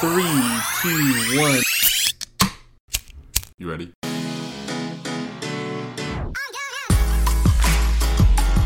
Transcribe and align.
Three, 0.00 0.24
two, 0.82 1.40
one. 1.40 1.62
You 3.58 3.70
ready? 3.70 3.92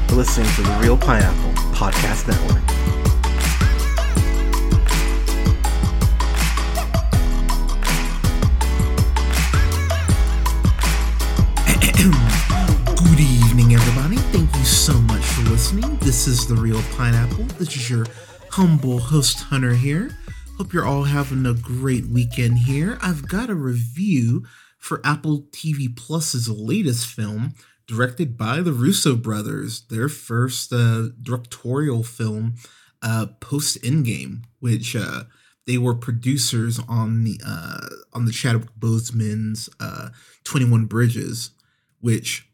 You're 0.09 0.17
listening 0.17 0.49
to 0.55 0.63
the 0.63 0.79
Reel 0.81 0.97
Pineapple 0.97 1.53
Podcast 1.75 2.29
Network. 2.29 2.63
Good 12.97 13.21
evening, 13.21 13.75
everybody. 13.75 14.17
Thank 14.33 14.55
you 14.57 14.65
so 14.65 14.95
much 14.95 15.23
for 15.23 15.43
listening. 15.51 15.99
This 15.99 16.27
is 16.27 16.47
The 16.47 16.55
Reel 16.55 16.83
Pineapple. 16.97 17.45
This 17.59 17.77
is 17.77 17.91
your 17.91 18.07
humble 18.51 18.99
host, 18.99 19.41
Hunter, 19.41 19.75
here. 19.75 20.11
Hope 20.59 20.73
you're 20.73 20.85
all 20.85 21.05
having 21.05 21.47
a 21.47 21.55
great 21.55 22.07
weekend 22.07 22.59
here. 22.59 22.99
I've 23.01 23.29
got 23.29 23.49
a 23.49 23.55
review 23.55 24.45
for 24.77 25.01
Apple 25.05 25.43
TV 25.53 25.97
Plus's 25.97 26.49
latest 26.49 27.07
film, 27.07 27.55
directed 27.87 28.37
by 28.37 28.61
the 28.63 28.73
Russo 28.73 29.15
brothers, 29.15 29.83
their 29.83 30.09
first 30.09 30.73
uh, 30.73 31.11
directorial 31.23 32.03
film 32.03 32.57
uh, 33.03 33.27
post 33.39 33.81
Endgame, 33.83 34.43
which 34.59 34.97
uh, 34.97 35.25
they 35.69 35.79
were 35.79 35.95
producers 35.95 36.81
on 36.89 37.23
the 37.23 37.39
uh, 37.47 37.87
on 38.13 38.25
the 38.25 38.33
Chadwick 38.33 38.71
Boseman's 38.77 39.71
uh, 39.79 40.09
Twenty 40.43 40.69
One 40.69 40.87
Bridges, 40.87 41.51
which 42.01 42.49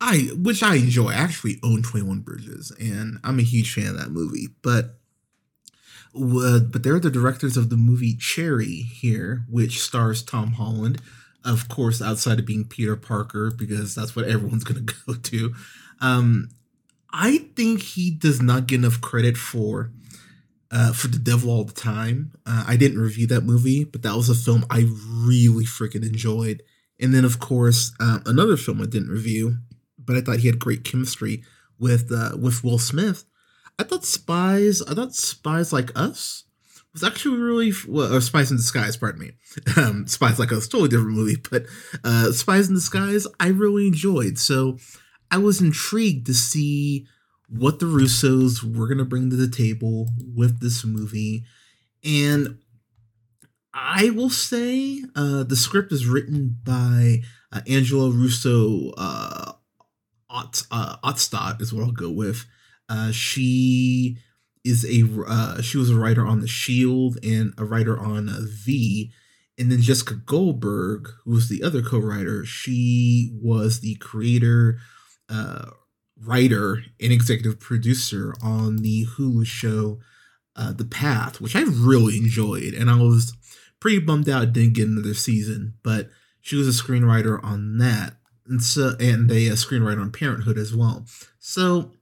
I 0.00 0.28
which 0.36 0.62
I 0.62 0.76
enjoy. 0.76 1.08
I 1.08 1.14
actually 1.14 1.58
own 1.64 1.82
Twenty 1.82 2.06
One 2.06 2.20
Bridges, 2.20 2.70
and 2.78 3.18
I'm 3.24 3.40
a 3.40 3.42
huge 3.42 3.74
fan 3.74 3.88
of 3.88 3.98
that 3.98 4.12
movie. 4.12 4.46
But 4.62 5.00
uh, 6.14 6.60
but 6.60 6.82
they're 6.82 7.00
the 7.00 7.10
directors 7.10 7.56
of 7.56 7.70
the 7.70 7.76
movie 7.76 8.16
Cherry 8.16 8.82
here, 8.82 9.44
which 9.48 9.80
stars 9.80 10.22
Tom 10.22 10.52
Holland, 10.52 11.00
of 11.44 11.68
course, 11.68 12.02
outside 12.02 12.38
of 12.38 12.46
being 12.46 12.64
Peter 12.64 12.96
Parker, 12.96 13.50
because 13.50 13.94
that's 13.94 14.14
what 14.14 14.26
everyone's 14.26 14.64
gonna 14.64 14.80
go 14.80 15.14
to. 15.14 15.54
Um, 16.00 16.50
I 17.12 17.38
think 17.56 17.82
he 17.82 18.10
does 18.10 18.40
not 18.40 18.66
get 18.66 18.80
enough 18.80 19.00
credit 19.00 19.36
for 19.36 19.90
uh, 20.70 20.92
for 20.92 21.08
The 21.08 21.18
Devil 21.18 21.50
All 21.50 21.64
the 21.64 21.72
Time. 21.72 22.32
Uh, 22.46 22.64
I 22.66 22.76
didn't 22.76 22.98
review 22.98 23.26
that 23.28 23.42
movie, 23.42 23.84
but 23.84 24.02
that 24.02 24.16
was 24.16 24.30
a 24.30 24.34
film 24.34 24.64
I 24.70 24.88
really 25.26 25.64
freaking 25.64 26.02
enjoyed. 26.02 26.62
And 26.98 27.14
then, 27.14 27.24
of 27.24 27.38
course, 27.38 27.92
uh, 28.00 28.20
another 28.24 28.56
film 28.56 28.80
I 28.80 28.86
didn't 28.86 29.10
review, 29.10 29.58
but 29.98 30.16
I 30.16 30.20
thought 30.22 30.38
he 30.38 30.46
had 30.48 30.58
great 30.58 30.84
chemistry 30.84 31.44
with 31.78 32.10
uh, 32.10 32.36
with 32.40 32.64
Will 32.64 32.78
Smith. 32.78 33.24
I 33.78 33.84
thought 33.84 34.04
Spies, 34.04 34.82
I 34.82 34.94
thought 34.94 35.14
Spies 35.14 35.72
Like 35.72 35.90
Us 35.96 36.44
was 36.92 37.02
actually 37.02 37.38
really 37.38 37.72
well, 37.88 38.14
or 38.14 38.20
Spies 38.20 38.50
in 38.50 38.56
Disguise, 38.56 38.96
pardon 38.96 39.20
me. 39.20 39.30
Um, 39.76 40.06
Spies 40.06 40.38
Like 40.38 40.52
Us, 40.52 40.68
totally 40.68 40.88
different 40.88 41.16
movie, 41.16 41.36
but 41.50 41.66
uh, 42.04 42.32
Spies 42.32 42.68
in 42.68 42.74
Disguise, 42.74 43.26
I 43.40 43.48
really 43.48 43.86
enjoyed. 43.86 44.38
So 44.38 44.78
I 45.30 45.38
was 45.38 45.60
intrigued 45.60 46.26
to 46.26 46.34
see 46.34 47.06
what 47.48 47.78
the 47.78 47.86
Russos 47.86 48.62
were 48.62 48.94
to 48.94 49.04
bring 49.04 49.30
to 49.30 49.36
the 49.36 49.48
table 49.48 50.08
with 50.34 50.60
this 50.60 50.84
movie. 50.84 51.44
And 52.04 52.58
I 53.74 54.10
will 54.10 54.30
say 54.30 55.02
uh, 55.14 55.44
the 55.44 55.56
script 55.56 55.92
is 55.92 56.06
written 56.06 56.58
by 56.64 57.22
uh, 57.52 57.60
Angela 57.66 58.10
Russo 58.10 58.92
uh, 58.96 59.52
Ott, 60.30 60.66
uh, 60.70 60.96
Otstadt 61.04 61.60
is 61.60 61.72
what 61.72 61.84
I'll 61.84 61.92
go 61.92 62.10
with. 62.10 62.46
Uh, 62.92 63.10
she 63.10 64.18
is 64.64 64.84
a 64.84 65.08
uh, 65.26 65.62
she 65.62 65.78
was 65.78 65.88
a 65.88 65.96
writer 65.96 66.26
on 66.26 66.40
The 66.40 66.46
Shield 66.46 67.16
and 67.24 67.54
a 67.56 67.64
writer 67.64 67.98
on 67.98 68.28
uh, 68.28 68.40
V, 68.42 69.10
and 69.58 69.72
then 69.72 69.80
Jessica 69.80 70.14
Goldberg, 70.14 71.08
who 71.24 71.30
was 71.30 71.48
the 71.48 71.62
other 71.62 71.80
co-writer, 71.80 72.44
she 72.44 73.30
was 73.40 73.80
the 73.80 73.94
creator, 73.94 74.78
uh, 75.30 75.70
writer, 76.22 76.82
and 77.00 77.12
executive 77.12 77.58
producer 77.58 78.34
on 78.42 78.78
the 78.78 79.06
Hulu 79.06 79.46
show 79.46 79.98
uh, 80.54 80.72
The 80.72 80.84
Path, 80.84 81.40
which 81.40 81.56
I 81.56 81.62
really 81.62 82.18
enjoyed, 82.18 82.74
and 82.74 82.90
I 82.90 82.96
was 82.96 83.32
pretty 83.80 84.00
bummed 84.00 84.28
out 84.28 84.52
didn't 84.52 84.74
get 84.74 84.88
another 84.88 85.14
season, 85.14 85.74
but 85.82 86.10
she 86.42 86.56
was 86.56 86.68
a 86.68 86.82
screenwriter 86.82 87.42
on 87.42 87.78
that, 87.78 88.16
and 88.46 88.62
so 88.62 88.96
and 89.00 89.30
a, 89.30 89.46
a 89.46 89.52
screenwriter 89.52 90.02
on 90.02 90.12
Parenthood 90.12 90.58
as 90.58 90.76
well. 90.76 91.06
So 91.38 91.92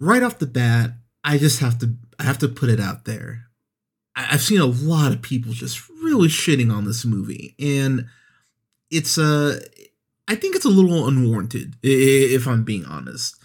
right 0.00 0.22
off 0.22 0.38
the 0.38 0.46
bat, 0.46 0.92
I 1.22 1.38
just 1.38 1.60
have 1.60 1.78
to 1.78 1.94
I 2.18 2.24
have 2.24 2.38
to 2.38 2.48
put 2.48 2.70
it 2.70 2.80
out 2.80 3.04
there. 3.04 3.44
I, 4.16 4.28
I've 4.32 4.42
seen 4.42 4.60
a 4.60 4.66
lot 4.66 5.12
of 5.12 5.22
people 5.22 5.52
just 5.52 5.88
really 6.02 6.28
shitting 6.28 6.72
on 6.72 6.84
this 6.84 7.04
movie, 7.04 7.54
and 7.58 8.06
it's 8.90 9.18
uh 9.18 9.60
I 10.26 10.34
think 10.34 10.56
it's 10.56 10.64
a 10.64 10.70
little 10.70 11.06
unwarranted 11.06 11.76
if 11.82 12.46
I'm 12.46 12.64
being 12.64 12.84
honest. 12.84 13.36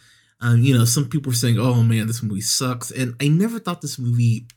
Um, 0.41 0.61
you 0.61 0.77
know, 0.77 0.85
some 0.85 1.09
people 1.09 1.31
are 1.31 1.35
saying, 1.35 1.57
"Oh 1.57 1.81
man, 1.81 2.07
this 2.07 2.21
movie 2.21 2.41
sucks," 2.41 2.91
and 2.91 3.15
I 3.21 3.29
never 3.29 3.59
thought 3.59 3.81
this 3.81 3.97
movie 3.97 4.47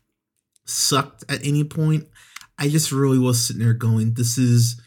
sucked 0.66 1.24
at 1.28 1.44
any 1.46 1.64
point. 1.64 2.06
I 2.58 2.68
just 2.68 2.92
really 2.92 3.18
was 3.18 3.42
sitting 3.42 3.62
there 3.62 3.74
going, 3.74 4.14
"This 4.14 4.36
is 4.36 4.80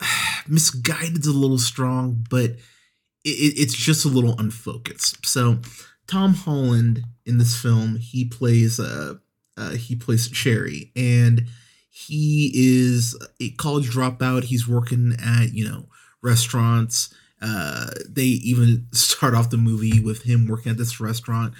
misguided, 0.48 1.20
is 1.20 1.26
a 1.26 1.32
little 1.32 1.58
strong, 1.58 2.26
but 2.28 2.50
it, 2.50 2.58
it's 3.24 3.74
just 3.74 4.04
a 4.04 4.08
little 4.08 4.38
unfocused." 4.38 5.24
So, 5.24 5.60
Tom 6.12 6.34
Holland 6.34 7.04
in 7.24 7.38
this 7.38 7.56
film, 7.56 7.96
he 7.96 8.26
plays 8.26 8.78
uh, 8.78 9.14
uh 9.56 9.70
he 9.70 9.96
plays 9.96 10.28
Cherry, 10.28 10.92
and 10.94 11.46
he 11.88 12.52
is 12.54 13.16
a 13.40 13.50
college 13.52 13.88
dropout. 13.88 14.44
He's 14.44 14.68
working 14.68 15.16
at 15.18 15.54
you 15.54 15.66
know 15.66 15.86
restaurants. 16.22 17.14
Uh, 17.40 17.86
they 18.06 18.24
even 18.24 18.88
start 18.92 19.34
off 19.34 19.48
the 19.48 19.56
movie 19.56 20.00
with 20.00 20.24
him 20.24 20.46
working 20.46 20.70
at 20.70 20.76
this 20.76 21.00
restaurant. 21.00 21.54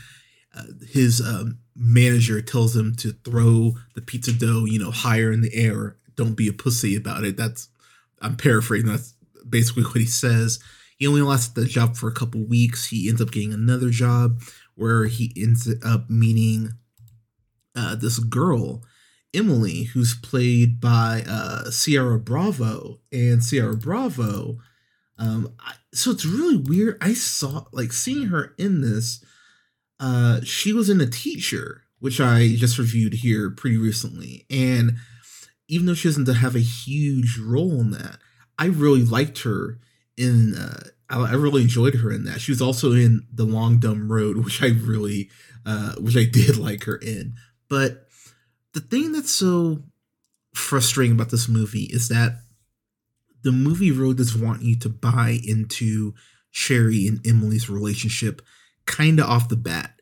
Uh, 0.54 0.64
his 0.86 1.22
um, 1.22 1.58
manager 1.74 2.42
tells 2.42 2.76
him 2.76 2.94
to 2.96 3.12
throw 3.24 3.72
the 3.94 4.02
pizza 4.02 4.34
dough, 4.34 4.66
you 4.66 4.78
know, 4.78 4.90
higher 4.90 5.32
in 5.32 5.40
the 5.40 5.54
air. 5.54 5.96
Don't 6.14 6.34
be 6.34 6.46
a 6.48 6.52
pussy 6.52 6.94
about 6.94 7.24
it. 7.24 7.38
That's 7.38 7.70
I'm 8.20 8.36
paraphrasing. 8.36 8.90
That's 8.90 9.14
basically 9.48 9.84
what 9.84 9.96
he 9.96 10.04
says. 10.04 10.58
He 11.02 11.08
only 11.08 11.22
lasted 11.22 11.56
the 11.56 11.66
job 11.66 11.96
for 11.96 12.08
a 12.08 12.14
couple 12.14 12.44
weeks. 12.44 12.90
He 12.90 13.08
ends 13.08 13.20
up 13.20 13.32
getting 13.32 13.52
another 13.52 13.90
job 13.90 14.40
where 14.76 15.06
he 15.06 15.32
ends 15.36 15.68
up 15.84 16.08
meeting 16.08 16.74
uh, 17.74 17.96
this 17.96 18.20
girl, 18.20 18.84
Emily, 19.34 19.82
who's 19.82 20.14
played 20.14 20.80
by 20.80 21.24
uh, 21.28 21.72
Ciara 21.72 22.20
Bravo. 22.20 23.00
And 23.10 23.44
Ciara 23.44 23.76
Bravo, 23.76 24.58
um, 25.18 25.52
I, 25.58 25.72
so 25.92 26.12
it's 26.12 26.24
really 26.24 26.58
weird. 26.58 26.98
I 27.00 27.14
saw 27.14 27.64
like 27.72 27.92
seeing 27.92 28.28
her 28.28 28.54
in 28.56 28.80
this. 28.80 29.24
Uh, 29.98 30.40
she 30.44 30.72
was 30.72 30.88
in 30.88 31.00
a 31.00 31.10
teacher, 31.10 31.82
which 31.98 32.20
I 32.20 32.54
just 32.54 32.78
reviewed 32.78 33.14
here 33.14 33.50
pretty 33.50 33.76
recently, 33.76 34.46
and 34.48 34.98
even 35.66 35.86
though 35.86 35.94
she 35.94 36.06
doesn't 36.06 36.32
have 36.32 36.54
a 36.54 36.60
huge 36.60 37.38
role 37.38 37.80
in 37.80 37.90
that, 37.90 38.18
I 38.56 38.66
really 38.66 39.02
liked 39.02 39.40
her 39.42 39.80
in. 40.16 40.54
Uh, 40.56 40.88
I, 41.08 41.32
I 41.32 41.34
really 41.34 41.62
enjoyed 41.62 41.96
her 41.96 42.10
in 42.10 42.24
that. 42.24 42.40
She 42.40 42.52
was 42.52 42.62
also 42.62 42.92
in 42.92 43.26
The 43.32 43.44
Long 43.44 43.78
Dumb 43.78 44.10
Road, 44.10 44.44
which 44.44 44.62
I 44.62 44.68
really, 44.68 45.30
uh, 45.66 45.94
which 45.96 46.16
I 46.16 46.24
did 46.32 46.56
like 46.56 46.84
her 46.84 46.96
in. 46.96 47.34
But 47.68 48.06
the 48.72 48.80
thing 48.80 49.12
that's 49.12 49.30
so 49.30 49.82
frustrating 50.54 51.14
about 51.14 51.30
this 51.30 51.48
movie 51.48 51.84
is 51.84 52.08
that 52.08 52.42
the 53.42 53.52
movie 53.52 53.90
really 53.90 54.14
does 54.14 54.36
want 54.36 54.62
you 54.62 54.78
to 54.78 54.88
buy 54.88 55.38
into 55.44 56.14
Cherry 56.52 57.06
and 57.06 57.24
Emily's 57.26 57.68
relationship 57.68 58.42
kind 58.86 59.18
of 59.18 59.26
off 59.28 59.48
the 59.48 59.56
bat. 59.56 60.00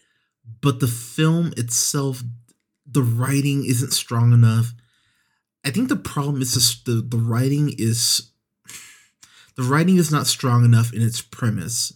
But 0.60 0.81
the 0.81 0.88
film 0.88 1.53
itself, 1.56 2.22
the 2.87 3.03
writing 3.03 3.65
isn't 3.65 3.92
strong 3.92 4.33
enough. 4.33 4.74
I 5.65 5.71
think 5.71 5.89
the 5.89 5.97
problem 5.97 6.42
is 6.42 6.54
just 6.54 6.84
the, 6.86 7.04
the 7.06 7.18
writing 7.18 7.74
is 7.78 8.29
the 9.56 9.62
writing 9.62 9.97
is 9.97 10.12
not 10.12 10.26
strong 10.26 10.64
enough 10.64 10.92
in 10.92 11.02
its 11.02 11.20
premise 11.20 11.92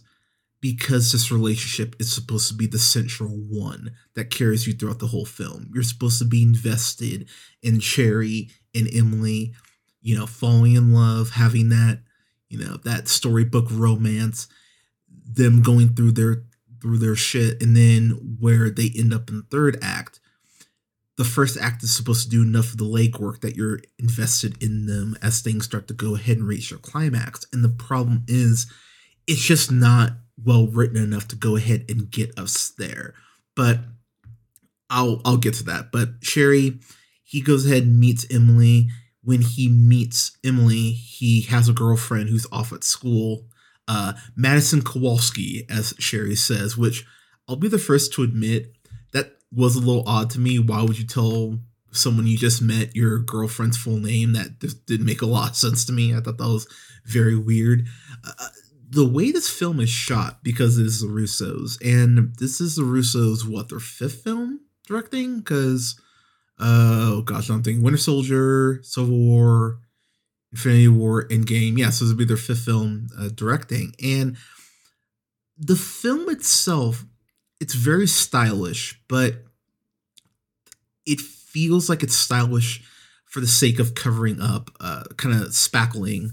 because 0.61 1.11
this 1.11 1.31
relationship 1.31 1.95
is 1.99 2.11
supposed 2.11 2.47
to 2.47 2.55
be 2.55 2.65
the 2.65 2.79
central 2.79 3.29
one 3.29 3.91
that 4.15 4.31
carries 4.31 4.65
you 4.65 4.73
throughout 4.73 4.97
the 4.99 5.07
whole 5.07 5.25
film. 5.25 5.69
You're 5.73 5.83
supposed 5.83 6.17
to 6.19 6.25
be 6.25 6.41
invested 6.41 7.29
in 7.61 7.79
Cherry 7.79 8.49
and 8.73 8.87
Emily, 8.91 9.53
you 10.01 10.17
know, 10.17 10.25
falling 10.25 10.75
in 10.75 10.91
love, 10.91 11.31
having 11.31 11.69
that, 11.69 12.01
you 12.49 12.57
know, 12.57 12.77
that 12.83 13.07
storybook 13.07 13.67
romance, 13.69 14.47
them 15.07 15.61
going 15.61 15.89
through 15.89 16.13
their 16.13 16.43
through 16.81 16.97
their 16.97 17.15
shit, 17.15 17.61
and 17.61 17.75
then 17.75 18.37
where 18.39 18.69
they 18.69 18.91
end 18.95 19.13
up 19.13 19.29
in 19.29 19.37
the 19.37 19.47
third 19.49 19.77
act. 19.81 20.19
The 21.17 21.23
first 21.23 21.57
act 21.57 21.81
is 21.83 21.95
supposed 21.95 22.23
to 22.23 22.29
do 22.29 22.41
enough 22.43 22.71
of 22.71 22.77
the 22.77 22.85
legwork 22.85 23.41
that 23.41 23.55
you're 23.55 23.79
invested 23.97 24.61
in 24.61 24.85
them 24.85 25.15
as 25.21 25.41
things 25.41 25.63
start 25.65 25.87
to 25.87 25.93
go 25.93 26.15
ahead 26.15 26.37
and 26.37 26.47
reach 26.47 26.69
their 26.69 26.79
climax. 26.79 27.45
And 27.53 27.63
the 27.63 27.69
problem 27.69 28.23
is, 28.27 28.67
it's 29.27 29.41
just 29.41 29.71
not 29.71 30.11
well 30.43 30.67
written 30.67 30.97
enough 30.97 31.27
to 31.29 31.35
go 31.35 31.55
ahead 31.55 31.85
and 31.89 32.11
get 32.11 32.37
us 32.37 32.73
there. 32.77 33.13
But 33.55 33.79
I'll 34.89 35.21
I'll 35.25 35.37
get 35.37 35.53
to 35.55 35.63
that. 35.65 35.91
But 35.91 36.21
Cherry, 36.21 36.79
he 37.23 37.41
goes 37.41 37.65
ahead 37.65 37.83
and 37.83 37.99
meets 37.99 38.25
Emily. 38.31 38.89
When 39.23 39.41
he 39.41 39.69
meets 39.69 40.37
Emily, 40.43 40.91
he 40.91 41.41
has 41.43 41.67
a 41.67 41.73
girlfriend 41.73 42.29
who's 42.29 42.45
off 42.51 42.71
at 42.71 42.83
school. 42.83 43.47
Uh, 43.87 44.13
Madison 44.35 44.81
Kowalski, 44.81 45.65
as 45.69 45.93
Cherry 45.93 46.35
says, 46.35 46.77
which 46.77 47.05
I'll 47.47 47.55
be 47.55 47.67
the 47.67 47.79
first 47.79 48.13
to 48.13 48.23
admit 48.23 48.74
was 49.55 49.75
a 49.75 49.79
little 49.79 50.07
odd 50.07 50.29
to 50.31 50.39
me. 50.39 50.59
Why 50.59 50.81
would 50.83 50.99
you 50.99 51.05
tell 51.05 51.59
someone 51.91 52.27
you 52.27 52.37
just 52.37 52.61
met 52.61 52.95
your 52.95 53.19
girlfriend's 53.19 53.77
full 53.77 53.97
name? 53.97 54.33
That 54.33 54.59
just 54.59 54.85
didn't 54.85 55.05
make 55.05 55.21
a 55.21 55.27
lot 55.27 55.51
of 55.51 55.55
sense 55.55 55.85
to 55.85 55.93
me. 55.93 56.13
I 56.13 56.19
thought 56.19 56.37
that 56.37 56.47
was 56.47 56.67
very 57.05 57.37
weird. 57.37 57.87
Uh, 58.23 58.47
the 58.89 59.07
way 59.07 59.31
this 59.31 59.49
film 59.49 59.79
is 59.79 59.89
shot, 59.89 60.43
because 60.43 60.77
it 60.77 60.85
is 60.85 61.01
the 61.01 61.07
Russos, 61.07 61.77
and 61.81 62.35
this 62.37 62.61
is 62.61 62.75
the 62.75 62.83
Russos, 62.83 63.47
what, 63.47 63.69
their 63.69 63.79
fifth 63.79 64.23
film 64.23 64.61
directing? 64.87 65.39
Because, 65.39 65.99
uh, 66.59 67.09
oh 67.13 67.21
gosh, 67.21 67.49
I'm 67.49 67.63
thinking 67.63 67.83
Winter 67.83 67.97
Soldier, 67.97 68.79
Civil 68.83 69.17
War, 69.17 69.79
Infinity 70.51 70.87
War, 70.87 71.27
Endgame. 71.27 71.77
Yeah, 71.77 71.89
so 71.89 72.05
this 72.05 72.11
would 72.11 72.17
be 72.17 72.25
their 72.25 72.37
fifth 72.37 72.65
film 72.65 73.07
uh, 73.19 73.29
directing. 73.33 73.93
And 74.03 74.37
the 75.57 75.75
film 75.75 76.29
itself, 76.29 77.05
it's 77.59 77.73
very 77.73 78.07
stylish, 78.07 79.01
but 79.07 79.44
it 81.05 81.21
feels 81.21 81.89
like 81.89 82.03
it's 82.03 82.15
stylish 82.15 82.83
for 83.25 83.39
the 83.39 83.47
sake 83.47 83.79
of 83.79 83.95
covering 83.95 84.41
up, 84.41 84.71
uh, 84.79 85.03
kind 85.17 85.35
of 85.35 85.49
spackling 85.49 86.31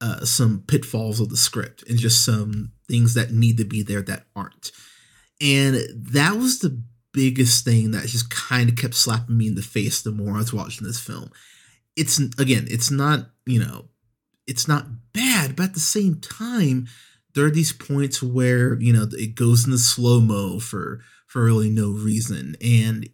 uh, 0.00 0.24
some 0.24 0.62
pitfalls 0.66 1.20
of 1.20 1.28
the 1.30 1.36
script 1.36 1.82
and 1.88 1.98
just 1.98 2.24
some 2.24 2.72
things 2.88 3.14
that 3.14 3.32
need 3.32 3.56
to 3.56 3.64
be 3.64 3.82
there 3.82 4.02
that 4.02 4.24
aren't. 4.36 4.70
And 5.40 5.76
that 5.94 6.36
was 6.36 6.58
the 6.58 6.82
biggest 7.12 7.64
thing 7.64 7.90
that 7.90 8.06
just 8.06 8.30
kind 8.30 8.68
of 8.68 8.76
kept 8.76 8.94
slapping 8.94 9.36
me 9.36 9.48
in 9.48 9.54
the 9.54 9.62
face 9.62 10.02
the 10.02 10.12
more 10.12 10.34
I 10.34 10.38
was 10.38 10.52
watching 10.52 10.86
this 10.86 11.00
film. 11.00 11.30
It's 11.96 12.18
again, 12.38 12.66
it's 12.70 12.90
not, 12.90 13.30
you 13.46 13.58
know, 13.58 13.86
it's 14.46 14.68
not 14.68 14.86
bad, 15.12 15.56
but 15.56 15.64
at 15.64 15.74
the 15.74 15.80
same 15.80 16.20
time, 16.20 16.86
there 17.34 17.44
are 17.44 17.50
these 17.50 17.72
points 17.72 18.22
where, 18.22 18.80
you 18.80 18.92
know, 18.92 19.06
it 19.12 19.34
goes 19.34 19.64
into 19.64 19.78
slow-mo 19.78 20.60
for 20.60 21.00
for 21.26 21.44
really 21.44 21.70
no 21.70 21.90
reason. 21.90 22.56
And 22.62 23.08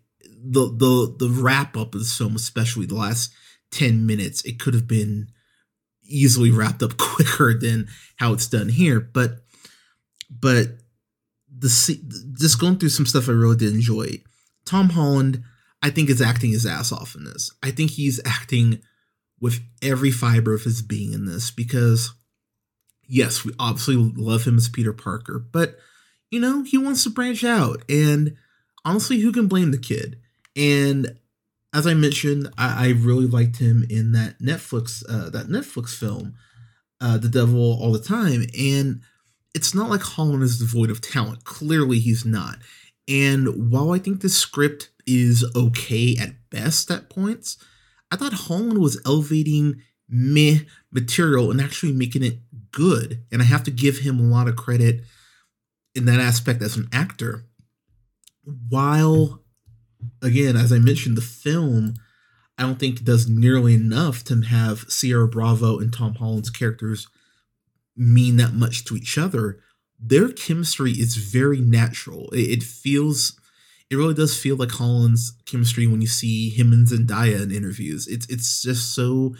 the 0.44 0.66
the 0.66 1.26
the 1.26 1.28
wrap 1.30 1.76
up 1.76 1.94
of 1.94 2.00
this 2.00 2.16
film, 2.16 2.36
especially 2.36 2.86
the 2.86 2.94
last 2.94 3.32
10 3.72 4.06
minutes, 4.06 4.44
it 4.44 4.60
could 4.60 4.74
have 4.74 4.86
been 4.86 5.28
easily 6.04 6.50
wrapped 6.50 6.82
up 6.82 6.96
quicker 6.98 7.58
than 7.58 7.88
how 8.16 8.32
it's 8.32 8.46
done 8.46 8.68
here. 8.68 9.00
But 9.00 9.40
but 10.30 10.78
the 11.56 11.68
just 12.38 12.60
going 12.60 12.78
through 12.78 12.90
some 12.90 13.06
stuff 13.06 13.28
I 13.28 13.32
really 13.32 13.56
did 13.56 13.74
enjoy. 13.74 14.22
Tom 14.64 14.90
Holland, 14.90 15.42
I 15.82 15.90
think, 15.90 16.08
is 16.08 16.22
acting 16.22 16.50
his 16.50 16.66
ass 16.66 16.92
off 16.92 17.14
in 17.14 17.24
this. 17.24 17.50
I 17.62 17.70
think 17.70 17.92
he's 17.92 18.20
acting 18.24 18.80
with 19.40 19.60
every 19.82 20.10
fiber 20.10 20.54
of 20.54 20.62
his 20.62 20.82
being 20.82 21.12
in 21.12 21.26
this 21.26 21.50
because 21.50 22.14
yes, 23.06 23.44
we 23.44 23.52
obviously 23.58 23.96
love 23.96 24.44
him 24.44 24.56
as 24.56 24.68
Peter 24.68 24.92
Parker, 24.92 25.38
but 25.38 25.76
you 26.30 26.40
know, 26.40 26.62
he 26.62 26.78
wants 26.78 27.04
to 27.04 27.10
branch 27.10 27.44
out. 27.44 27.82
And 27.88 28.36
honestly, 28.84 29.20
who 29.20 29.32
can 29.32 29.46
blame 29.46 29.70
the 29.70 29.78
kid? 29.78 30.18
And 30.56 31.18
as 31.72 31.86
I 31.86 31.94
mentioned, 31.94 32.48
I, 32.56 32.86
I 32.86 32.88
really 32.90 33.26
liked 33.26 33.58
him 33.58 33.84
in 33.90 34.12
that 34.12 34.38
Netflix 34.40 35.02
uh, 35.08 35.30
that 35.30 35.48
Netflix 35.48 35.96
film, 35.96 36.34
uh, 37.00 37.18
The 37.18 37.28
Devil 37.28 37.78
All 37.80 37.92
the 37.92 37.98
Time, 37.98 38.44
and 38.58 39.00
it's 39.54 39.74
not 39.74 39.90
like 39.90 40.02
Holland 40.02 40.42
is 40.42 40.58
devoid 40.58 40.90
of 40.90 41.00
talent. 41.00 41.44
Clearly, 41.44 41.98
he's 41.98 42.24
not. 42.24 42.58
And 43.08 43.70
while 43.70 43.92
I 43.92 43.98
think 43.98 44.20
the 44.20 44.28
script 44.28 44.90
is 45.06 45.44
okay 45.54 46.16
at 46.18 46.34
best 46.50 46.90
at 46.90 47.10
points, 47.10 47.58
I 48.10 48.16
thought 48.16 48.32
Holland 48.32 48.78
was 48.78 49.00
elevating 49.04 49.82
meh 50.08 50.60
material 50.92 51.50
and 51.50 51.60
actually 51.60 51.92
making 51.92 52.22
it 52.22 52.38
good. 52.70 53.24
And 53.30 53.42
I 53.42 53.44
have 53.44 53.64
to 53.64 53.70
give 53.70 53.98
him 53.98 54.18
a 54.18 54.22
lot 54.22 54.48
of 54.48 54.56
credit 54.56 55.02
in 55.94 56.06
that 56.06 56.20
aspect 56.20 56.62
as 56.62 56.76
an 56.76 56.88
actor. 56.92 57.44
While 58.68 59.43
again, 60.22 60.56
as 60.56 60.72
I 60.72 60.78
mentioned, 60.78 61.16
the 61.16 61.22
film 61.22 61.94
I 62.56 62.62
don't 62.62 62.78
think 62.78 63.02
does 63.04 63.28
nearly 63.28 63.74
enough 63.74 64.22
to 64.24 64.40
have 64.42 64.88
Ciara 64.88 65.26
Bravo 65.26 65.78
and 65.78 65.92
Tom 65.92 66.14
Holland's 66.14 66.50
characters 66.50 67.08
mean 67.96 68.36
that 68.36 68.54
much 68.54 68.84
to 68.84 68.96
each 68.96 69.18
other. 69.18 69.60
Their 69.98 70.28
chemistry 70.28 70.92
is 70.92 71.16
very 71.16 71.60
natural. 71.60 72.28
It, 72.30 72.58
it 72.58 72.62
feels, 72.62 73.38
it 73.90 73.96
really 73.96 74.14
does 74.14 74.38
feel 74.38 74.56
like 74.56 74.70
Holland's 74.70 75.32
chemistry 75.46 75.86
when 75.86 76.00
you 76.00 76.06
see 76.06 76.50
him 76.50 76.72
and 76.72 76.86
Zendaya 76.86 77.42
in 77.42 77.50
interviews. 77.50 78.06
It's 78.06 78.26
it's 78.28 78.62
just 78.62 78.94
so 78.94 79.34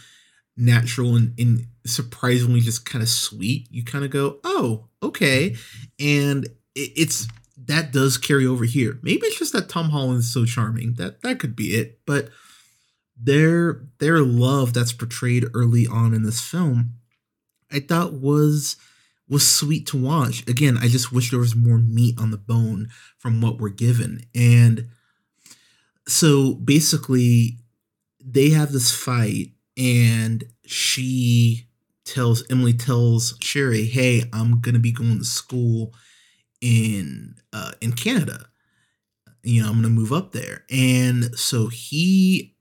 natural 0.56 1.17
and, 1.17 1.38
and 1.38 1.67
surprisingly 1.87 2.60
just 2.60 2.84
kind 2.84 3.02
of 3.02 3.08
sweet. 3.08 3.69
You 3.70 3.84
kind 3.84 4.05
of 4.05 4.10
go, 4.10 4.38
oh, 4.44 4.88
okay, 5.02 5.56
and 6.00 6.44
it, 6.75 6.93
it's 6.96 7.28
that 7.66 7.93
does 7.93 8.19
carry 8.19 8.46
over 8.46 8.64
here. 8.64 8.99
Maybe 9.02 9.26
it's 9.26 9.38
just 9.38 9.52
that 9.52 9.69
Tom 9.69 9.90
Holland 9.90 10.20
is 10.20 10.32
so 10.32 10.44
charming. 10.44 10.94
That 10.94 11.22
that 11.22 11.38
could 11.38 11.56
be 11.56 11.75
it. 11.75 12.00
But 12.06 12.31
their 13.16 13.82
their 13.99 14.20
love 14.20 14.72
that's 14.72 14.93
portrayed 14.93 15.46
early 15.55 15.87
on 15.87 16.14
in 16.14 16.22
this 16.22 16.40
film, 16.40 16.94
I 17.70 17.81
thought 17.81 18.14
was 18.14 18.76
was 19.28 19.49
sweet 19.49 19.87
to 19.88 19.96
watch. 19.96 20.46
Again, 20.49 20.76
I 20.78 20.88
just 20.88 21.12
wish 21.12 21.31
there 21.31 21.40
was 21.40 21.56
more 21.56 21.78
meat 21.78 22.19
on 22.19 22.31
the 22.31 22.37
bone 22.37 22.88
from 23.19 23.40
what 23.40 23.58
we're 23.58 23.70
given. 23.70 24.26
And 24.34 24.88
so 26.06 26.55
basically 26.55 27.58
they 28.22 28.50
have 28.50 28.72
this 28.72 28.93
fight 28.93 29.52
and 29.76 30.44
she 30.67 31.67
tells 32.05 32.44
Emily 32.50 32.75
tells 32.75 33.37
Cherry, 33.38 33.87
"Hey, 33.87 34.25
I'm 34.32 34.60
going 34.60 34.75
to 34.75 34.81
be 34.81 34.93
going 34.93 35.19
to 35.19 35.25
school 35.25 35.94
in 36.64 37.37
uh, 37.52 37.72
in 37.82 37.93
Canada. 37.93 38.46
You 39.43 39.62
know, 39.62 39.69
I'm 39.69 39.76
gonna 39.76 39.90
move 39.90 40.12
up 40.12 40.32
there, 40.32 40.64
and 40.70 41.38
so 41.38 41.69
he 41.69 42.56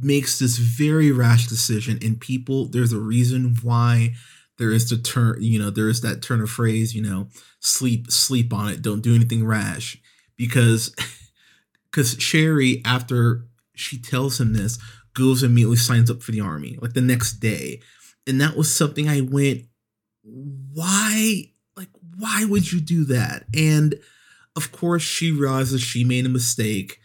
makes 0.00 0.38
this 0.38 0.56
very 0.56 1.10
rash 1.10 1.48
decision. 1.48 1.98
And 2.00 2.20
people, 2.20 2.66
there's 2.66 2.92
a 2.92 3.00
reason 3.00 3.56
why 3.62 4.14
there 4.56 4.70
is 4.70 4.88
the 4.88 4.96
turn. 4.96 5.42
You 5.42 5.58
know, 5.58 5.70
there 5.70 5.88
is 5.88 6.00
that 6.02 6.22
turn 6.22 6.40
of 6.40 6.48
phrase. 6.48 6.94
You 6.94 7.02
know, 7.02 7.28
sleep 7.58 8.10
sleep 8.12 8.52
on 8.52 8.70
it. 8.70 8.82
Don't 8.82 9.02
do 9.02 9.14
anything 9.14 9.44
rash, 9.44 10.00
because 10.36 10.94
because 11.90 12.14
Cherry 12.14 12.80
after 12.84 13.46
she 13.74 13.98
tells 13.98 14.40
him 14.40 14.52
this 14.52 14.78
goes 15.14 15.42
immediately 15.42 15.76
signs 15.76 16.08
up 16.08 16.22
for 16.22 16.30
the 16.30 16.40
army 16.40 16.78
like 16.80 16.92
the 16.92 17.00
next 17.00 17.40
day 17.40 17.80
and 18.28 18.40
that 18.40 18.56
was 18.56 18.72
something 18.72 19.08
i 19.08 19.20
went 19.20 19.64
why 20.22 21.50
why 22.20 22.44
would 22.44 22.70
you 22.70 22.80
do 22.80 23.04
that 23.04 23.44
and 23.54 23.98
of 24.56 24.72
course 24.72 25.02
she 25.02 25.32
realizes 25.32 25.80
she 25.80 26.04
made 26.04 26.26
a 26.26 26.30
mistake 26.30 27.00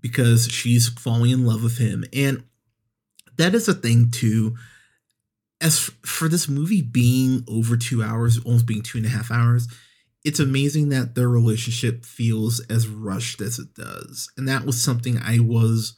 because 0.00 0.48
she's 0.48 0.88
falling 0.88 1.30
in 1.30 1.46
love 1.46 1.62
with 1.62 1.78
him 1.78 2.04
and 2.12 2.42
that 3.36 3.54
is 3.54 3.68
a 3.68 3.74
thing 3.74 4.10
too 4.10 4.54
as 5.60 5.90
for 6.04 6.28
this 6.28 6.48
movie 6.48 6.82
being 6.82 7.44
over 7.48 7.76
two 7.76 8.02
hours 8.02 8.38
almost 8.44 8.66
being 8.66 8.82
two 8.82 8.98
and 8.98 9.06
a 9.06 9.10
half 9.10 9.30
hours 9.30 9.68
it's 10.22 10.40
amazing 10.40 10.90
that 10.90 11.14
their 11.14 11.28
relationship 11.28 12.04
feels 12.04 12.60
as 12.68 12.86
rushed 12.86 13.40
as 13.40 13.58
it 13.58 13.74
does 13.74 14.30
and 14.36 14.46
that 14.48 14.64
was 14.64 14.82
something 14.82 15.18
i 15.18 15.38
was 15.38 15.96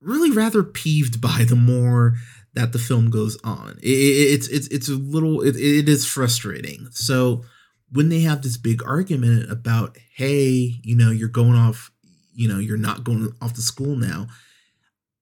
really 0.00 0.30
rather 0.30 0.62
peeved 0.62 1.20
by 1.20 1.44
the 1.48 1.56
more 1.56 2.14
that 2.54 2.72
the 2.72 2.78
film 2.78 3.10
goes 3.10 3.38
on. 3.44 3.78
It, 3.82 3.88
it, 3.88 4.32
it's 4.34 4.48
it's 4.48 4.68
it's 4.68 4.88
a 4.88 4.94
little 4.94 5.42
it, 5.42 5.56
it 5.56 5.88
is 5.88 6.06
frustrating. 6.06 6.88
So 6.90 7.44
when 7.90 8.08
they 8.08 8.20
have 8.20 8.42
this 8.42 8.56
big 8.56 8.82
argument 8.84 9.50
about, 9.50 9.96
hey, 10.14 10.78
you 10.82 10.96
know, 10.96 11.10
you're 11.10 11.28
going 11.28 11.54
off, 11.54 11.90
you 12.34 12.48
know, 12.48 12.58
you're 12.58 12.76
not 12.76 13.04
going 13.04 13.32
off 13.40 13.54
to 13.54 13.62
school 13.62 13.96
now. 13.96 14.26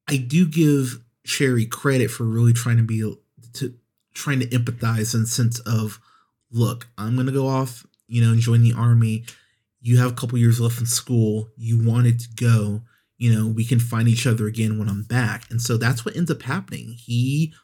I 0.08 0.16
do 0.16 0.46
give 0.46 0.98
Cherry 1.24 1.66
credit 1.66 2.10
for 2.10 2.24
really 2.24 2.52
trying 2.52 2.76
to 2.76 2.82
be 2.82 3.00
to 3.54 3.74
trying 4.14 4.40
to 4.40 4.46
empathize 4.46 5.14
in 5.14 5.26
sense 5.26 5.58
of, 5.60 6.00
look, 6.50 6.88
I'm 6.96 7.16
gonna 7.16 7.32
go 7.32 7.48
off, 7.48 7.86
you 8.06 8.22
know, 8.22 8.30
and 8.32 8.40
join 8.40 8.62
the 8.62 8.72
army. 8.72 9.24
You 9.80 9.98
have 9.98 10.12
a 10.12 10.14
couple 10.14 10.38
years 10.38 10.60
left 10.60 10.78
in 10.78 10.86
school. 10.86 11.48
You 11.56 11.84
wanted 11.84 12.20
to 12.20 12.28
go 12.36 12.82
you 13.18 13.34
know, 13.34 13.46
we 13.46 13.64
can 13.64 13.80
find 13.80 14.08
each 14.08 14.26
other 14.26 14.46
again 14.46 14.78
when 14.78 14.88
I'm 14.88 15.02
back. 15.02 15.50
And 15.50 15.60
so 15.60 15.76
that's 15.76 16.04
what 16.04 16.16
ends 16.16 16.30
up 16.30 16.42
happening. 16.42 16.94
He 16.98 17.54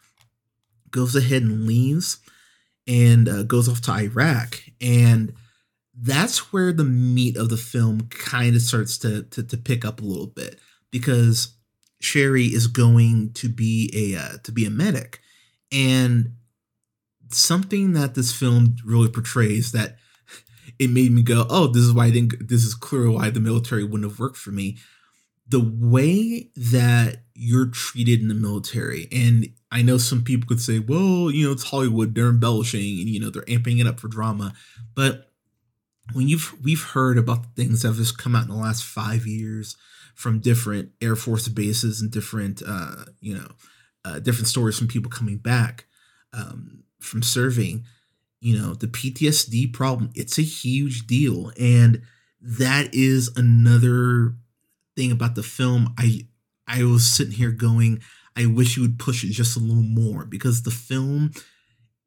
goes 0.91 1.15
ahead 1.15 1.43
and 1.43 1.67
leaves 1.67 2.19
and 2.87 3.29
uh, 3.29 3.43
goes 3.45 3.69
off 3.69 3.81
to 3.83 3.93
Iraq. 3.93 4.63
And 4.81 5.33
that's 5.95 6.53
where 6.53 6.73
the 6.73 6.85
meat 6.85 7.37
of 7.37 7.49
the 7.49 7.57
film 7.57 8.09
kind 8.09 8.57
of 8.57 8.63
starts 8.63 8.99
to, 8.99 9.23
to, 9.25 9.43
to 9.43 9.57
pick 9.57 9.85
up 9.85 10.01
a 10.01 10.05
little 10.05 10.27
bit 10.27 10.59
because 10.91 11.55
Cherry 12.03 12.47
is 12.47 12.67
going 12.67 13.33
to 13.35 13.49
be 13.49 13.91
a 13.95 14.21
uh, 14.21 14.39
to 14.43 14.53
be 14.53 14.67
a 14.67 14.71
medic, 14.71 15.21
and 15.71 16.33
something 17.31 17.93
that 17.93 18.15
this 18.15 18.33
film 18.33 18.77
really 18.85 19.09
portrays 19.09 19.73
that 19.73 19.97
it 20.81 20.91
made 20.91 21.13
me 21.13 21.23
go, 21.23 21.47
oh, 21.49 21.69
this 21.69 21.83
is 21.83 21.93
why 21.93 22.07
I 22.07 22.11
didn't. 22.11 22.49
This 22.49 22.65
is 22.65 22.75
clearly 22.75 23.15
why 23.15 23.31
the 23.31 23.41
military 23.41 23.85
wouldn't 23.85 24.11
have 24.11 24.19
worked 24.19 24.37
for 24.37 24.51
me 24.51 24.79
the 25.49 25.61
way 25.61 26.51
that 26.57 27.19
you're 27.35 27.67
treated 27.67 28.21
in 28.21 28.29
the 28.29 28.35
military, 28.35 29.09
and 29.13 29.49
I 29.71 29.83
know 29.83 29.99
some 29.99 30.23
people 30.23 30.47
could 30.47 30.61
say, 30.61 30.79
well, 30.79 31.31
you 31.31 31.47
know, 31.47 31.53
it's 31.53 31.65
Hollywood, 31.65 32.15
they're 32.15 32.29
embellishing 32.29 33.01
and 33.01 33.09
you 33.09 33.21
know 33.21 33.31
they're 33.31 33.43
amping 33.43 33.81
it 33.81 33.87
up 33.87 34.01
for 34.01 34.09
drama. 34.09 34.55
But 34.95 35.31
when 36.13 36.29
you've 36.29 36.55
we've 36.63 36.83
heard 36.83 37.19
about 37.19 37.43
the 37.43 37.63
things 37.63 37.83
that 37.83 37.89
have 37.89 37.97
just 37.97 38.19
come 38.19 38.35
out 38.35 38.45
in 38.45 38.51
the 38.51 38.57
last 38.57 38.85
five 38.85 39.27
years 39.27 39.77
from 40.15 40.41
different 40.41 40.91
Air 41.01 41.17
Force 41.17 41.49
bases 41.49 42.01
and 42.01 42.11
different 42.11 42.63
uh, 42.67 43.05
you 43.21 43.35
know, 43.35 43.49
uh, 44.05 44.19
different 44.19 44.49
stories 44.49 44.79
from 44.79 44.89
people 44.89 45.11
coming 45.11 45.39
back 45.39 45.87
um, 46.33 46.85
from 47.01 47.23
serving, 47.23 47.85
you 48.41 48.59
know, 48.59 48.75
the 48.75 48.87
PTSD 48.87 49.73
problem, 49.73 50.11
it's 50.15 50.39
a 50.39 50.43
huge 50.43 51.07
deal. 51.07 51.53
And 51.59 52.03
that 52.41 52.95
is 52.95 53.31
another 53.37 54.35
thing 54.97 55.13
about 55.13 55.35
the 55.35 55.43
film. 55.43 55.95
I 55.99 56.27
I 56.67 56.85
was 56.85 57.11
sitting 57.11 57.35
here 57.35 57.51
going, 57.51 58.01
I 58.37 58.47
wish 58.47 58.77
you 58.77 58.83
would 58.83 58.99
push 58.99 59.25
it 59.25 59.31
just 59.31 59.57
a 59.57 59.61
little 59.61 59.83
more 59.83 60.25
because 60.25 60.63
the 60.63 60.71
film 60.71 61.33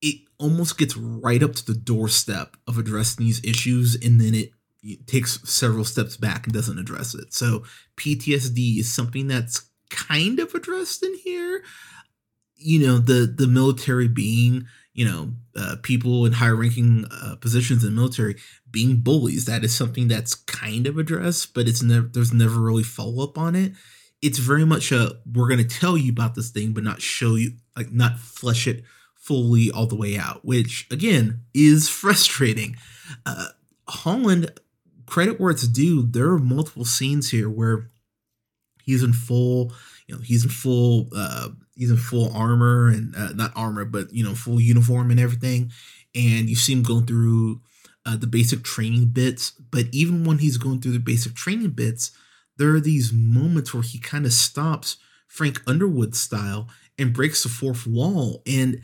it 0.02 0.22
almost 0.38 0.78
gets 0.78 0.98
right 0.98 1.42
up 1.42 1.54
to 1.56 1.66
the 1.66 1.80
doorstep 1.80 2.58
of 2.68 2.78
addressing 2.78 3.26
these 3.26 3.44
issues 3.44 3.96
and 3.96 4.20
then 4.20 4.36
it, 4.36 4.52
it 4.84 5.08
takes 5.08 5.40
several 5.50 5.86
steps 5.86 6.18
back 6.18 6.46
and 6.46 6.54
doesn't 6.54 6.78
address 6.78 7.16
it. 7.16 7.34
So 7.34 7.64
PTSD 7.98 8.80
is 8.80 8.92
something 8.92 9.28
that's 9.28 9.70
kind 9.90 10.40
of 10.40 10.54
addressed 10.54 11.04
in 11.04 11.16
here. 11.18 11.64
You 12.56 12.86
know, 12.86 12.98
the 12.98 13.26
the 13.26 13.48
military 13.48 14.08
being, 14.08 14.68
you 14.96 15.06
know, 15.06 15.30
uh, 15.58 15.76
people 15.84 16.26
in 16.26 16.32
higher 16.32 16.56
ranking 16.56 17.06
uh, 17.12 17.36
positions 17.36 17.84
in 17.84 17.94
military 17.94 18.38
being 18.72 18.98
bullies. 18.98 19.44
That 19.44 19.66
is 19.66 19.76
something 19.76 20.08
that's 20.08 20.34
kind 20.34 20.88
of 20.88 20.98
addressed, 20.98 21.54
but 21.54 21.68
it's 21.68 21.84
never 21.84 22.08
there's 22.08 22.34
never 22.34 22.62
really 22.62 22.84
follow 22.84 23.24
up 23.24 23.38
on 23.38 23.56
it. 23.56 23.74
It's 24.22 24.40
very 24.40 24.66
much 24.66 24.94
a 24.94 25.18
we're 25.32 25.50
going 25.50 25.66
to 25.66 25.80
tell 25.80 25.98
you 25.98 26.12
about 26.12 26.34
this 26.34 26.50
thing, 26.50 26.72
but 26.72 26.86
not 26.86 27.02
show 27.02 27.36
you 27.36 27.52
like 27.76 27.92
not 27.92 28.18
flesh 28.18 28.68
it 28.68 28.84
fully 29.16 29.70
all 29.70 29.86
the 29.86 29.98
way 29.98 30.18
out, 30.18 30.46
which 30.46 30.88
again 30.90 31.42
is 31.54 31.90
frustrating. 32.02 32.78
Uh, 33.26 33.48
Holland, 33.90 34.50
credit 35.06 35.42
where 35.42 35.52
it's 35.52 35.68
due, 35.68 36.04
there 36.04 36.30
are 36.30 36.40
multiple 36.40 36.86
scenes 36.86 37.32
here 37.32 37.50
where 37.50 37.90
he's 38.84 39.04
in 39.04 39.12
full, 39.12 39.74
you 40.08 40.16
know, 40.16 40.22
he's 40.22 40.46
in 40.46 40.50
full, 40.50 41.10
uh, 41.14 41.50
he's 41.76 41.92
in 41.92 41.98
full 41.98 42.34
armor 42.36 42.90
and 42.90 43.16
uh, 43.16 43.34
not 43.34 43.52
armor, 43.56 43.86
but 43.86 44.14
you 44.14 44.24
know, 44.24 44.34
full 44.34 44.60
uniform 44.60 45.12
and 45.12 45.20
everything, 45.20 45.72
and 46.14 46.50
you 46.50 46.56
see 46.56 46.74
him 46.74 46.84
going 46.84 47.06
through 47.06 47.62
uh, 48.06 48.16
the 48.16 48.28
basic 48.28 48.64
training 48.64 49.08
bits. 49.08 49.52
But 49.52 49.86
even 49.92 50.24
when 50.24 50.40
he's 50.40 50.58
going 50.58 50.82
through 50.82 50.94
the 50.94 51.00
basic 51.00 51.36
training 51.36 51.72
bits, 51.72 52.12
there 52.58 52.74
are 52.74 52.80
these 52.82 53.12
moments 53.14 53.74
where 53.74 53.84
he 53.84 54.00
kind 54.00 54.26
of 54.26 54.34
stops 54.34 54.98
Frank 55.28 55.62
Underwood 55.68 56.16
style 56.16 56.70
and 56.98 57.14
breaks 57.14 57.44
the 57.44 57.50
fourth 57.50 57.86
wall 57.86 58.42
and 58.48 58.82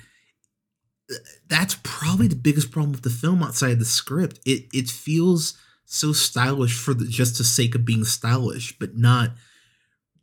that's 1.47 1.77
probably 1.83 2.27
the 2.27 2.35
biggest 2.35 2.71
problem 2.71 2.91
with 2.91 3.01
the 3.01 3.09
film 3.09 3.43
outside 3.43 3.71
of 3.71 3.79
the 3.79 3.85
script. 3.85 4.39
It 4.45 4.65
it 4.73 4.89
feels 4.89 5.57
so 5.85 6.13
stylish 6.13 6.77
for 6.77 6.93
the 6.93 7.05
just 7.05 7.37
the 7.37 7.43
sake 7.43 7.75
of 7.75 7.85
being 7.85 8.05
stylish, 8.05 8.77
but 8.79 8.97
not 8.97 9.31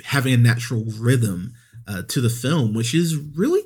having 0.05 0.33
a 0.33 0.39
natural 0.39 0.85
rhythm 0.99 1.55
uh, 1.89 2.03
to 2.09 2.21
the 2.21 2.31
film, 2.31 2.75
which 2.75 2.95
is 2.95 3.17
really 3.17 3.63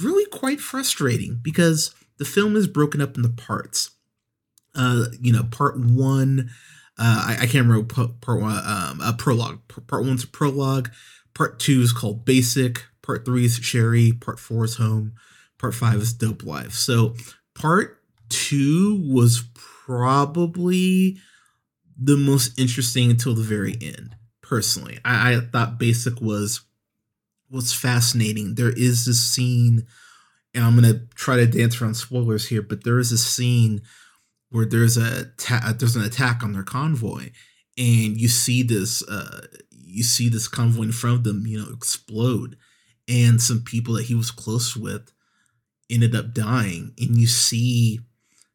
really 0.00 0.24
quite 0.30 0.60
frustrating 0.60 1.38
because 1.42 1.94
the 2.16 2.24
film 2.24 2.56
is 2.56 2.66
broken 2.66 3.02
up 3.02 3.16
into 3.16 3.28
parts. 3.28 3.90
Uh, 4.74 5.06
you 5.20 5.30
know, 5.30 5.42
part 5.42 5.78
one, 5.78 6.48
uh, 6.98 7.24
I, 7.28 7.32
I 7.42 7.46
can't 7.46 7.66
remember 7.66 7.84
part, 7.84 8.40
one, 8.40 8.62
um, 8.64 9.00
a 9.02 9.12
prologue. 9.12 9.60
Part 9.86 10.04
one's 10.04 10.24
a 10.24 10.28
prologue. 10.28 10.90
Part 11.34 11.58
two 11.58 11.80
is 11.80 11.92
called 11.92 12.24
Basic. 12.24 12.84
Part 13.02 13.26
three 13.26 13.44
is 13.44 13.58
Cherry. 13.58 14.12
Part 14.12 14.38
four 14.38 14.64
is 14.64 14.76
Home 14.76 15.12
part 15.64 15.74
five 15.74 16.00
is 16.00 16.12
Dope 16.12 16.42
Life. 16.42 16.72
So 16.72 17.14
part 17.54 17.98
two 18.28 19.02
was 19.02 19.44
probably 19.54 21.16
the 21.96 22.18
most 22.18 22.58
interesting 22.58 23.10
until 23.10 23.34
the 23.34 23.42
very 23.42 23.74
end. 23.80 24.16
Personally, 24.42 24.98
I, 25.06 25.36
I 25.36 25.40
thought 25.40 25.78
Basic 25.78 26.20
was 26.20 26.60
was 27.54 27.72
fascinating. 27.72 28.56
There 28.56 28.72
is 28.76 29.06
this 29.06 29.20
scene, 29.20 29.86
and 30.52 30.64
I'm 30.64 30.74
gonna 30.74 31.06
try 31.14 31.36
to 31.36 31.46
dance 31.46 31.80
around 31.80 31.94
spoilers 31.94 32.48
here, 32.48 32.62
but 32.62 32.84
there 32.84 32.98
is 32.98 33.12
a 33.12 33.18
scene 33.18 33.82
where 34.50 34.66
there's 34.66 34.96
a 34.96 35.26
ta- 35.38 35.74
there's 35.78 35.96
an 35.96 36.04
attack 36.04 36.42
on 36.42 36.52
their 36.52 36.62
convoy, 36.62 37.30
and 37.78 38.20
you 38.20 38.28
see 38.28 38.62
this 38.62 39.02
uh, 39.08 39.46
you 39.70 40.02
see 40.02 40.28
this 40.28 40.48
convoy 40.48 40.82
in 40.82 40.92
front 40.92 41.18
of 41.18 41.24
them, 41.24 41.46
you 41.46 41.58
know, 41.58 41.72
explode, 41.72 42.56
and 43.08 43.40
some 43.40 43.62
people 43.62 43.94
that 43.94 44.06
he 44.06 44.14
was 44.14 44.30
close 44.30 44.76
with 44.76 45.12
ended 45.90 46.14
up 46.14 46.32
dying 46.32 46.92
and 46.98 47.18
you 47.18 47.26
see 47.26 48.00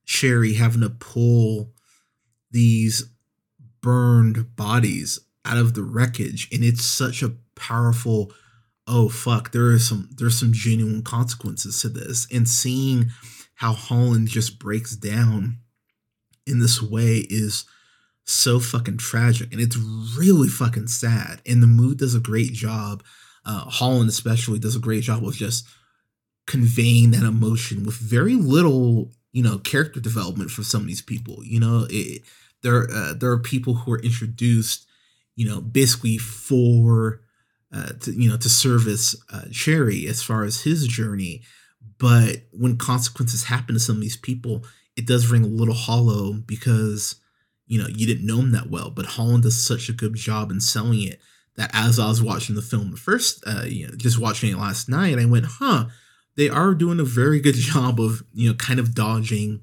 Cherry 0.06 0.54
having 0.54 0.82
to 0.82 0.90
pull 0.90 1.74
these 2.52 3.10
burned 3.82 4.56
bodies 4.56 5.20
out 5.46 5.58
of 5.58 5.74
the 5.74 5.84
wreckage 5.84 6.50
and 6.52 6.64
it's 6.64 6.84
such 6.84 7.22
a 7.22 7.34
powerful 7.56 8.32
oh 8.90 9.08
fuck 9.08 9.52
there 9.52 9.68
are 9.68 9.80
some 9.80 10.10
there's 10.18 10.40
some 10.40 10.52
genuine 10.52 11.04
consequences 11.04 11.82
to 11.82 11.90
this. 11.90 12.28
And 12.32 12.48
seeing 12.48 13.12
how 13.56 13.74
Holland 13.74 14.28
just 14.28 14.60
breaks 14.60 14.96
down 14.96 15.60
in 16.46 16.60
this 16.60 16.82
way 16.82 17.28
is 17.30 17.66
so 18.26 18.60
fucking 18.60 18.98
tragic. 18.98 19.52
And 19.52 19.62
it's 19.62 19.78
really 20.18 20.50
fucking 20.50 20.88
sad. 20.88 21.42
And 21.46 21.62
the 21.64 21.68
mood 21.68 22.00
does 22.00 22.16
a 22.16 22.20
great 22.20 22.54
job 22.54 23.04
uh 23.46 23.66
Holland 23.66 24.10
especially 24.10 24.60
does 24.60 24.76
a 24.76 24.80
great 24.80 25.04
job 25.04 25.26
of 25.26 25.36
just 25.36 25.66
conveying 26.48 27.12
that 27.12 27.22
emotion 27.22 27.84
with 27.84 27.96
very 27.96 28.34
little, 28.36 29.12
you 29.32 29.44
know, 29.44 29.60
character 29.60 30.00
development 30.00 30.50
for 30.50 30.64
some 30.64 30.82
of 30.82 30.88
these 30.88 31.02
people. 31.02 31.44
You 31.44 31.60
know, 31.60 31.86
it, 31.90 32.24
there 32.64 32.90
uh, 32.92 33.14
there 33.14 33.32
are 33.32 33.40
people 33.40 33.76
who 33.76 33.94
are 33.94 34.02
introduced, 34.02 34.88
you 35.36 35.48
know, 35.48 35.62
basically 35.62 36.18
for 36.18 37.22
uh, 37.74 37.94
to 38.02 38.12
you 38.12 38.30
know 38.30 38.38
to 38.38 38.50
service 38.50 39.16
uh, 39.32 39.46
Cherry 39.52 40.08
as 40.08 40.24
far 40.24 40.44
as 40.44 40.62
his 40.62 40.88
journey. 40.88 41.42
But 41.98 42.44
when 42.52 42.78
consequences 42.78 43.46
happen 43.46 43.76
to 43.76 43.80
some 43.80 43.98
of 43.98 44.02
these 44.02 44.18
people, 44.18 44.64
it 44.96 45.06
does 45.06 45.28
ring 45.28 45.44
a 45.44 45.48
little 45.48 45.74
hollow 45.74 46.34
because 46.34 47.16
you 47.68 47.82
know 47.82 47.88
you 47.88 48.08
didn't 48.08 48.26
know 48.26 48.40
him 48.40 48.52
that 48.52 48.70
well. 48.70 48.90
But 48.90 49.06
Holland 49.06 49.44
does 49.44 49.64
such 49.64 49.90
a 49.90 49.94
good 49.94 50.16
job 50.16 50.52
in 50.52 50.62
selling 50.62 51.02
it 51.04 51.20
that 51.56 51.72
as 51.74 52.00
I 52.00 52.08
was 52.08 52.24
watching 52.24 52.56
the 52.56 52.62
film 52.62 52.96
first, 52.96 53.44
uh, 53.46 53.64
you 53.66 53.88
know, 53.88 53.94
just 53.96 54.20
watching 54.20 54.50
it 54.50 54.58
last 54.58 54.88
night, 54.88 55.20
I 55.20 55.26
went, 55.26 55.46
huh 55.46 55.88
they 56.40 56.50
are 56.50 56.74
doing 56.74 57.02
a 57.02 57.04
very 57.04 57.42
good 57.42 57.56
job 57.56 58.00
of 58.00 58.24
you 58.34 58.50
know 58.50 58.56
kind 58.56 58.80
of 58.80 58.96
dodging 58.96 59.62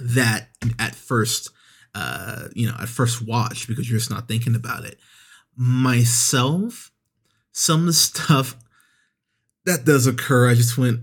that 0.00 0.48
at 0.78 0.94
first 0.94 1.50
uh 1.94 2.48
you 2.52 2.66
know 2.66 2.74
at 2.80 2.88
first 2.88 3.22
watch 3.26 3.68
because 3.68 3.88
you're 3.88 4.00
just 4.00 4.10
not 4.10 4.26
thinking 4.26 4.56
about 4.56 4.84
it 4.84 4.98
myself 5.56 6.90
some 7.54 7.80
of 7.80 7.86
the 7.86 7.92
stuff 7.92 8.56
that 9.64 9.84
does 9.84 10.06
occur 10.06 10.50
i 10.50 10.54
just 10.54 10.76
went 10.76 11.00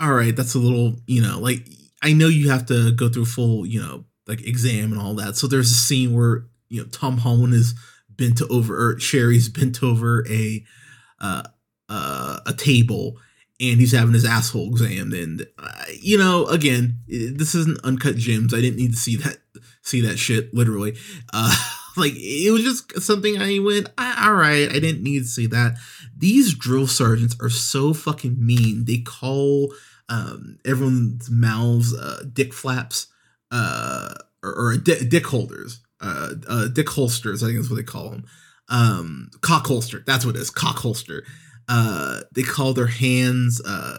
all 0.00 0.12
right 0.12 0.36
that's 0.36 0.54
a 0.54 0.58
little 0.58 0.96
you 1.06 1.22
know 1.22 1.38
like 1.38 1.66
i 2.02 2.12
know 2.12 2.28
you 2.28 2.50
have 2.50 2.66
to 2.66 2.92
go 2.92 3.08
through 3.08 3.24
full 3.24 3.64
you 3.64 3.80
know 3.80 4.04
like 4.26 4.46
exam 4.46 4.92
and 4.92 5.00
all 5.00 5.14
that 5.14 5.36
so 5.36 5.46
there's 5.46 5.70
a 5.70 5.74
scene 5.74 6.14
where 6.14 6.44
you 6.68 6.80
know 6.80 6.88
tom 6.90 7.16
holland 7.18 7.54
is 7.54 7.74
bent 8.16 8.42
over 8.50 8.88
or 8.88 8.94
Cherry's 8.94 9.48
bent 9.48 9.82
over 9.82 10.26
a 10.28 10.64
uh, 11.20 11.42
uh 11.88 12.40
a 12.46 12.52
table 12.52 13.16
and 13.60 13.78
he's 13.78 13.92
having 13.92 14.14
his 14.14 14.24
asshole 14.24 14.70
examined. 14.70 15.14
And 15.14 15.46
uh, 15.58 15.84
you 16.00 16.18
know, 16.18 16.46
again, 16.46 16.98
this 17.06 17.54
isn't 17.54 17.84
uncut 17.84 18.16
gems. 18.16 18.52
I 18.52 18.60
didn't 18.60 18.78
need 18.78 18.92
to 18.92 18.98
see 18.98 19.16
that 19.16 19.38
see 19.82 20.00
that 20.02 20.18
shit 20.18 20.52
literally. 20.52 20.96
Uh, 21.32 21.54
like 21.96 22.12
it 22.16 22.50
was 22.52 22.62
just 22.62 23.00
something 23.02 23.40
I 23.40 23.58
went, 23.58 23.88
all 23.98 24.34
right, 24.34 24.68
I 24.70 24.78
didn't 24.78 25.02
need 25.02 25.20
to 25.20 25.28
see 25.28 25.46
that. 25.48 25.76
These 26.16 26.54
drill 26.54 26.86
sergeants 26.86 27.36
are 27.40 27.50
so 27.50 27.92
fucking 27.94 28.44
mean. 28.44 28.84
They 28.84 28.98
call 28.98 29.74
um, 30.08 30.58
everyone's 30.64 31.30
mouths 31.30 31.94
uh, 31.94 32.24
dick 32.32 32.52
flaps 32.52 33.08
uh, 33.50 34.14
or, 34.42 34.54
or 34.54 34.76
di- 34.76 35.04
dick 35.06 35.26
holders. 35.26 35.80
Uh, 36.00 36.30
uh, 36.48 36.68
dick 36.68 36.88
holsters, 36.88 37.42
I 37.42 37.46
think 37.46 37.58
that's 37.58 37.70
what 37.70 37.76
they 37.76 37.82
call 37.84 38.10
them. 38.10 38.24
Um, 38.68 39.30
cock 39.40 39.66
holster. 39.66 40.02
That's 40.06 40.26
what 40.26 40.34
it 40.34 40.40
is. 40.40 40.50
Cock 40.50 40.76
holster. 40.76 41.24
Uh, 41.68 42.20
they 42.34 42.42
call 42.42 42.72
their 42.72 42.88
hands 42.88 43.60
uh, 43.64 43.98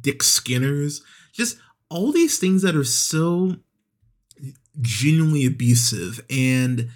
Dick 0.00 0.22
Skinners. 0.22 1.02
Just 1.32 1.58
all 1.90 2.10
these 2.10 2.38
things 2.38 2.62
that 2.62 2.74
are 2.74 2.84
so 2.84 3.56
genuinely 4.80 5.46
abusive. 5.46 6.24
And 6.28 6.90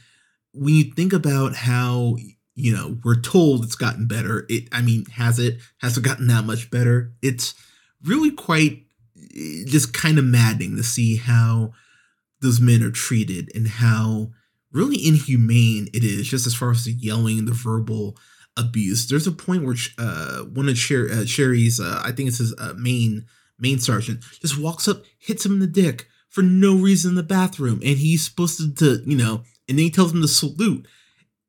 when 0.52 0.74
you 0.74 0.84
think 0.94 1.12
about 1.12 1.54
how 1.54 2.16
you 2.54 2.74
know 2.74 2.98
we're 3.04 3.20
told 3.20 3.64
it's 3.64 3.74
gotten 3.74 4.06
better, 4.06 4.46
it 4.48 4.68
I 4.72 4.82
mean, 4.82 5.06
has 5.06 5.38
it? 5.38 5.58
Has 5.78 5.96
it 5.96 6.04
gotten 6.04 6.26
that 6.28 6.44
much 6.44 6.70
better? 6.70 7.12
It's 7.22 7.54
really 8.04 8.30
quite 8.30 8.84
just 9.66 9.92
kind 9.92 10.18
of 10.18 10.24
maddening 10.24 10.76
to 10.76 10.82
see 10.82 11.16
how 11.16 11.72
those 12.40 12.60
men 12.60 12.82
are 12.82 12.90
treated 12.90 13.50
and 13.54 13.66
how 13.66 14.30
really 14.72 15.04
inhumane 15.04 15.88
it 15.92 16.04
is, 16.04 16.28
just 16.28 16.46
as 16.46 16.54
far 16.54 16.70
as 16.70 16.84
the 16.84 16.92
yelling 16.92 17.38
and 17.38 17.48
the 17.48 17.52
verbal 17.52 18.16
abuse. 18.56 19.06
There's 19.06 19.26
a 19.26 19.32
point 19.32 19.64
where 19.64 19.76
uh, 19.98 20.40
one 20.44 20.68
of 20.68 20.76
Sher- 20.78 21.10
uh, 21.10 21.24
Cherry's, 21.24 21.80
uh, 21.80 22.02
I 22.04 22.12
think 22.12 22.28
it's 22.28 22.38
his 22.38 22.54
uh, 22.58 22.74
main 22.76 23.26
main 23.58 23.78
sergeant, 23.78 24.22
just 24.40 24.58
walks 24.58 24.86
up, 24.86 25.02
hits 25.18 25.44
him 25.44 25.54
in 25.54 25.58
the 25.58 25.66
dick 25.66 26.06
for 26.28 26.42
no 26.42 26.76
reason 26.76 27.10
in 27.10 27.14
the 27.16 27.22
bathroom, 27.22 27.80
and 27.84 27.98
he's 27.98 28.24
supposed 28.24 28.58
to, 28.58 28.72
to 28.74 29.02
you 29.08 29.16
know, 29.16 29.42
and 29.68 29.78
then 29.78 29.84
he 29.84 29.90
tells 29.90 30.12
him 30.12 30.22
to 30.22 30.28
salute, 30.28 30.86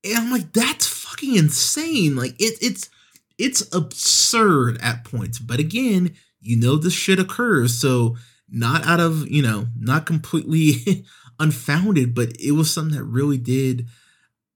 and 0.04 0.18
I'm 0.18 0.32
like, 0.32 0.54
that's 0.54 0.88
fucking 0.88 1.36
insane. 1.36 2.16
Like 2.16 2.36
it, 2.40 2.58
it's 2.62 2.90
it's 3.38 3.74
absurd 3.74 4.78
at 4.82 5.06
points, 5.06 5.40
but 5.40 5.60
again, 5.60 6.16
you 6.42 6.58
know 6.58 6.76
this 6.76 6.94
shit 6.94 7.20
occurs, 7.20 7.74
so 7.74 8.18
not 8.50 8.86
out 8.86 9.00
of 9.00 9.28
you 9.30 9.42
know, 9.42 9.68
not 9.78 10.06
completely 10.06 11.06
unfounded, 11.40 12.14
but 12.14 12.34
it 12.40 12.52
was 12.52 12.74
something 12.74 12.98
that 12.98 13.04
really 13.04 13.38
did 13.38 13.88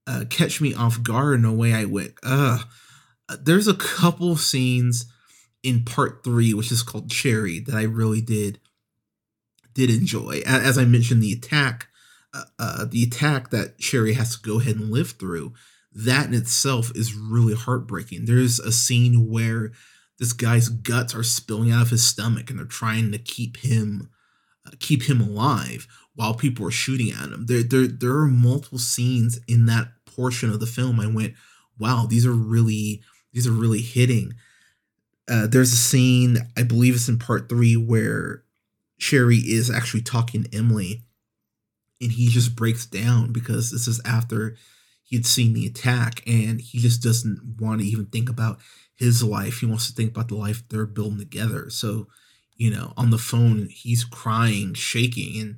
uh, 0.07 0.25
catch 0.29 0.59
me 0.59 0.73
off 0.73 1.01
guard 1.01 1.39
in 1.39 1.45
a 1.45 1.53
way 1.53 1.73
I 1.73 1.85
went, 1.85 2.13
ugh. 2.23 2.61
There's 3.41 3.67
a 3.67 3.73
couple 3.73 4.35
scenes 4.35 5.05
in 5.63 5.85
part 5.85 6.23
three, 6.23 6.53
which 6.53 6.71
is 6.71 6.83
called 6.83 7.09
Cherry, 7.09 7.59
that 7.59 7.75
I 7.75 7.83
really 7.83 8.21
did 8.21 8.59
did 9.73 9.89
enjoy. 9.89 10.41
As 10.45 10.77
I 10.77 10.85
mentioned, 10.85 11.23
the 11.23 11.31
attack, 11.31 11.87
uh, 12.33 12.43
uh, 12.59 12.85
the 12.85 13.03
attack 13.03 13.49
that 13.51 13.77
Cherry 13.79 14.13
has 14.13 14.35
to 14.35 14.41
go 14.41 14.59
ahead 14.59 14.75
and 14.75 14.91
live 14.91 15.11
through, 15.11 15.53
that 15.91 16.27
in 16.27 16.33
itself 16.33 16.91
is 16.95 17.13
really 17.13 17.53
heartbreaking. 17.53 18.25
There's 18.25 18.59
a 18.59 18.71
scene 18.71 19.29
where 19.29 19.71
this 20.19 20.33
guy's 20.33 20.69
guts 20.69 21.13
are 21.13 21.23
spilling 21.23 21.71
out 21.71 21.83
of 21.83 21.89
his 21.89 22.07
stomach, 22.07 22.49
and 22.49 22.59
they're 22.59 22.65
trying 22.65 23.11
to 23.11 23.17
keep 23.17 23.57
him 23.57 24.09
uh, 24.65 24.71
keep 24.79 25.03
him 25.03 25.19
alive 25.19 25.87
while 26.15 26.33
people 26.33 26.65
are 26.65 26.71
shooting 26.71 27.11
at 27.11 27.29
him. 27.29 27.45
There, 27.47 27.63
there, 27.63 27.87
there 27.87 28.17
are 28.17 28.27
multiple 28.27 28.79
scenes 28.79 29.39
in 29.47 29.65
that 29.65 29.89
portion 30.05 30.49
of 30.49 30.59
the 30.59 30.65
film. 30.65 30.99
I 30.99 31.07
went, 31.07 31.33
wow, 31.77 32.05
these 32.07 32.25
are 32.25 32.33
really, 32.33 33.01
these 33.33 33.47
are 33.47 33.51
really 33.51 33.81
hitting. 33.81 34.33
Uh, 35.27 35.47
there's 35.47 35.73
a 35.73 35.77
scene, 35.77 36.37
I 36.57 36.63
believe 36.63 36.95
it's 36.95 37.09
in 37.09 37.19
part 37.19 37.49
three, 37.49 37.75
where 37.75 38.43
Cherry 38.99 39.37
is 39.37 39.69
actually 39.69 40.01
talking 40.03 40.43
to 40.43 40.57
Emily, 40.57 41.03
and 42.03 42.11
he 42.11 42.27
just 42.27 42.55
breaks 42.55 42.85
down 42.85 43.31
because 43.31 43.71
this 43.71 43.87
is 43.87 44.01
after 44.05 44.55
he'd 45.03 45.25
seen 45.25 45.53
the 45.53 45.65
attack, 45.65 46.21
and 46.27 46.61
he 46.61 46.79
just 46.79 47.01
doesn't 47.01 47.57
want 47.59 47.81
to 47.81 47.87
even 47.87 48.05
think 48.07 48.29
about 48.29 48.59
his 48.95 49.23
life. 49.23 49.59
He 49.59 49.65
wants 49.65 49.87
to 49.87 49.93
think 49.93 50.11
about 50.11 50.27
the 50.27 50.35
life 50.35 50.63
they're 50.69 50.85
building 50.85 51.19
together. 51.19 51.69
So, 51.69 52.07
you 52.55 52.69
know, 52.71 52.93
on 52.97 53.09
the 53.09 53.17
phone, 53.17 53.67
he's 53.69 54.03
crying, 54.03 54.73
shaking, 54.73 55.41
and 55.41 55.55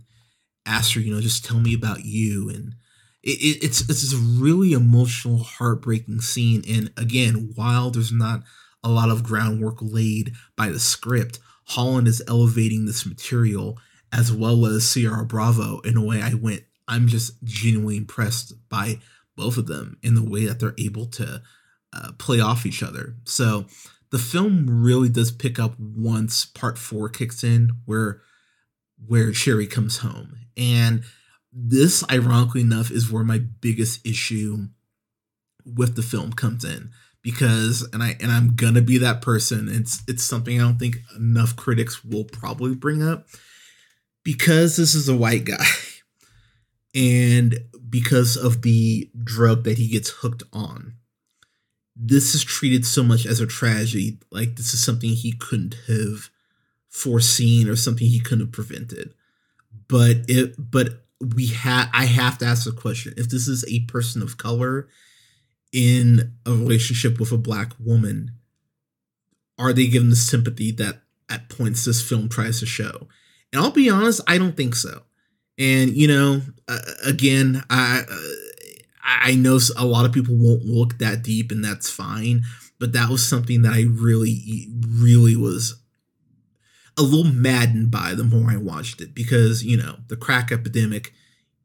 asks 0.66 0.94
her, 0.94 1.02
you 1.02 1.14
know, 1.14 1.22
just 1.22 1.46
tell 1.46 1.60
me 1.60 1.74
about 1.74 2.06
you. 2.06 2.50
And 2.50 2.76
it, 3.24 3.40
it, 3.42 3.64
it's 3.64 3.90
it's 3.90 4.14
a 4.14 4.18
really 4.18 4.74
emotional, 4.74 5.40
heartbreaking 5.40 6.22
scene. 6.22 6.64
And 6.70 6.92
again, 6.98 7.52
while 7.56 7.92
there's 7.92 8.12
not 8.12 8.44
a 8.84 8.90
lot 8.90 9.10
of 9.10 9.24
groundwork 9.24 9.78
laid 9.82 10.34
by 10.56 10.70
the 10.70 10.80
script, 10.80 11.40
Holland 11.66 12.08
is 12.08 12.22
elevating 12.28 12.86
this 12.86 13.06
material 13.06 13.80
as 14.12 14.32
well 14.32 14.66
as 14.66 14.92
Ciara 14.92 15.26
Bravo 15.26 15.80
in 15.80 15.98
a 15.98 16.04
way 16.04 16.22
I 16.22 16.34
went, 16.34 16.64
I'm 16.88 17.08
just 17.08 17.44
genuinely 17.44 17.98
impressed 17.98 18.54
by 18.70 19.00
both 19.36 19.58
of 19.58 19.68
them 19.68 19.98
in 20.02 20.16
the 20.16 20.24
way 20.24 20.46
that 20.46 20.60
they're 20.60 20.76
able 20.78 21.08
to 21.08 21.42
uh, 21.94 22.12
play 22.18 22.40
off 22.40 22.66
each 22.66 22.84
other. 22.84 23.16
So 23.26 23.66
the 24.12 24.20
film 24.20 24.68
really 24.70 25.10
does 25.10 25.32
pick 25.32 25.60
up 25.60 25.80
once 25.80 26.46
part 26.46 26.78
four 26.78 27.10
kicks 27.10 27.44
in, 27.44 27.72
where 27.86 28.22
where 29.06 29.32
Cherry 29.32 29.68
comes 29.68 29.98
home. 29.98 30.38
And 30.56 31.04
this, 31.52 32.04
ironically 32.10 32.62
enough, 32.62 32.92
is 32.92 33.12
where 33.12 33.24
my 33.24 33.40
biggest 33.40 34.06
issue 34.06 34.68
with 35.66 35.96
the 35.96 36.02
film 36.02 36.34
comes 36.34 36.64
in. 36.64 36.92
Because 37.22 37.88
and 37.92 38.04
I 38.04 38.16
and 38.22 38.32
I'm 38.32 38.56
gonna 38.56 38.82
be 38.82 39.00
that 39.00 39.22
person. 39.22 39.68
It's 39.68 40.04
it's 40.08 40.24
something 40.24 40.60
I 40.60 40.64
don't 40.64 40.78
think 40.78 40.98
enough 41.18 41.56
critics 41.56 42.06
will 42.06 42.26
probably 42.26 42.76
bring 42.76 43.02
up. 43.02 43.28
Because 44.26 44.76
this 44.76 44.94
is 44.94 45.08
a 45.08 45.16
white 45.16 45.46
guy, 45.46 45.66
and 46.96 47.60
because 47.90 48.36
of 48.36 48.62
the 48.64 49.10
drug 49.24 49.64
that 49.64 49.78
he 49.78 49.88
gets 49.88 50.10
hooked 50.10 50.44
on, 50.52 50.96
this 51.96 52.36
is 52.36 52.44
treated 52.44 52.86
so 52.86 53.04
much 53.04 53.26
as 53.26 53.40
a 53.40 53.48
tragedy. 53.48 54.20
Like 54.32 54.58
this 54.58 54.74
is 54.74 54.84
something 54.84 55.12
he 55.12 55.32
couldn't 55.32 55.78
have 55.88 56.30
foreseen 56.90 57.70
or 57.70 57.76
something 57.76 58.08
he 58.08 58.20
couldn't 58.20 58.48
have 58.48 58.52
prevented. 58.52 59.14
But 59.88 60.26
it 60.28 60.56
but 60.58 61.06
we 61.22 61.48
have 61.48 61.90
I 61.94 62.06
have 62.06 62.38
to 62.40 62.46
ask 62.46 62.66
the 62.66 62.72
question 62.72 63.14
if 63.16 63.30
this 63.30 63.48
is 63.48 63.64
a 63.68 63.86
person 63.86 64.22
of 64.22 64.38
color 64.38 64.90
in 65.72 66.34
a 66.46 66.52
relationship 66.52 67.20
with 67.20 67.32
a 67.32 67.38
black 67.38 67.74
woman, 67.80 68.32
are 69.58 69.74
they 69.74 69.88
given 69.88 70.10
the 70.10 70.16
sympathy 70.16 70.72
that 70.72 71.02
at 71.30 71.50
points 71.50 71.86
this 71.86 72.08
film 72.08 72.30
tries 72.30 72.60
to 72.60 72.66
show? 72.66 73.08
And 73.56 73.64
I'll 73.64 73.72
be 73.72 73.90
honest, 73.90 74.20
I 74.28 74.38
don't 74.38 74.58
think 74.58 74.76
so. 74.76 75.04
And 75.58 75.96
you 75.96 76.10
know, 76.10 76.42
uh, 76.68 76.80
again, 77.06 77.64
I 77.70 78.02
uh, 78.10 78.76
I 79.02 79.36
know 79.36 79.58
a 79.78 79.86
lot 79.86 80.06
of 80.06 80.12
people 80.12 80.36
won't 80.36 80.66
look 80.66 80.98
that 80.98 81.22
deep, 81.22 81.52
and 81.52 81.64
that's 81.64 81.90
fine. 81.90 82.42
But 82.80 82.92
that 82.92 83.10
was 83.10 83.26
something 83.26 83.62
that 83.62 83.72
I 83.72 83.86
really, 83.88 84.68
really 84.86 85.38
was 85.38 85.82
a 86.98 87.02
little 87.02 87.32
maddened 87.32 87.92
by 87.92 88.14
the 88.14 88.26
more 88.26 88.52
I 88.52 88.58
watched 88.58 89.00
it 89.00 89.16
because, 89.16 89.64
you 89.64 89.78
know, 89.78 90.00
the 90.10 90.18
crack 90.18 90.52
epidemic, 90.52 91.14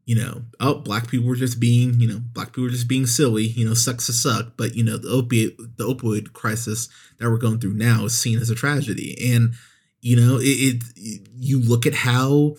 you 0.05 0.14
know, 0.14 0.42
oh, 0.61 0.76
black 0.76 1.09
people 1.09 1.26
were 1.26 1.35
just 1.35 1.59
being, 1.59 1.98
you 1.98 2.07
know, 2.07 2.20
black 2.33 2.48
people 2.48 2.64
were 2.64 2.70
just 2.70 2.88
being 2.88 3.07
silly, 3.07 3.44
you 3.44 3.66
know, 3.66 3.74
sucks 3.74 4.07
to 4.07 4.12
suck. 4.12 4.57
But, 4.57 4.76
you 4.76 4.85
know, 4.85 4.96
the 4.96 5.09
opiate, 5.09 5.57
the 5.76 5.85
opioid 5.85 6.33
crisis 6.33 6.88
that 7.18 7.29
we're 7.29 7.38
going 7.38 7.59
through 7.59 7.74
now 7.74 8.05
is 8.05 8.16
seen 8.16 8.38
as 8.38 8.50
a 8.50 8.55
tragedy. 8.55 9.16
And, 9.33 9.55
you 10.00 10.16
know, 10.16 10.38
it, 10.38 10.82
it 10.96 11.28
you 11.34 11.60
look 11.60 11.86
at 11.86 11.94
how 11.94 12.56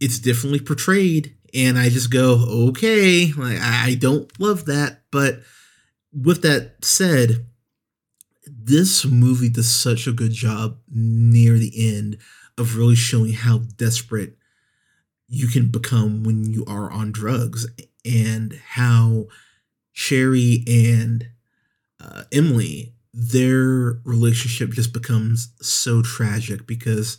it's 0.00 0.18
differently 0.18 0.60
portrayed 0.60 1.34
and 1.54 1.78
I 1.78 1.88
just 1.88 2.10
go, 2.10 2.68
okay, 2.68 3.32
like 3.32 3.58
I 3.60 3.96
don't 3.98 4.30
love 4.40 4.66
that. 4.66 5.02
But 5.10 5.40
with 6.12 6.42
that 6.42 6.84
said, 6.84 7.46
this 8.46 9.04
movie 9.04 9.48
does 9.48 9.74
such 9.74 10.06
a 10.06 10.12
good 10.12 10.32
job 10.32 10.78
near 10.90 11.58
the 11.58 11.96
end 11.96 12.18
of 12.56 12.76
really 12.76 12.94
showing 12.94 13.32
how 13.32 13.58
desperate 13.76 14.36
you 15.28 15.48
can 15.48 15.70
become 15.70 16.24
when 16.24 16.44
you 16.44 16.64
are 16.66 16.90
on 16.90 17.12
drugs 17.12 17.66
and 18.04 18.58
how 18.70 19.26
Cherry 19.92 20.64
and 20.66 21.28
uh, 22.00 22.24
Emily, 22.32 22.94
their 23.12 24.00
relationship 24.04 24.70
just 24.70 24.92
becomes 24.92 25.52
so 25.60 26.02
tragic 26.02 26.66
because 26.66 27.18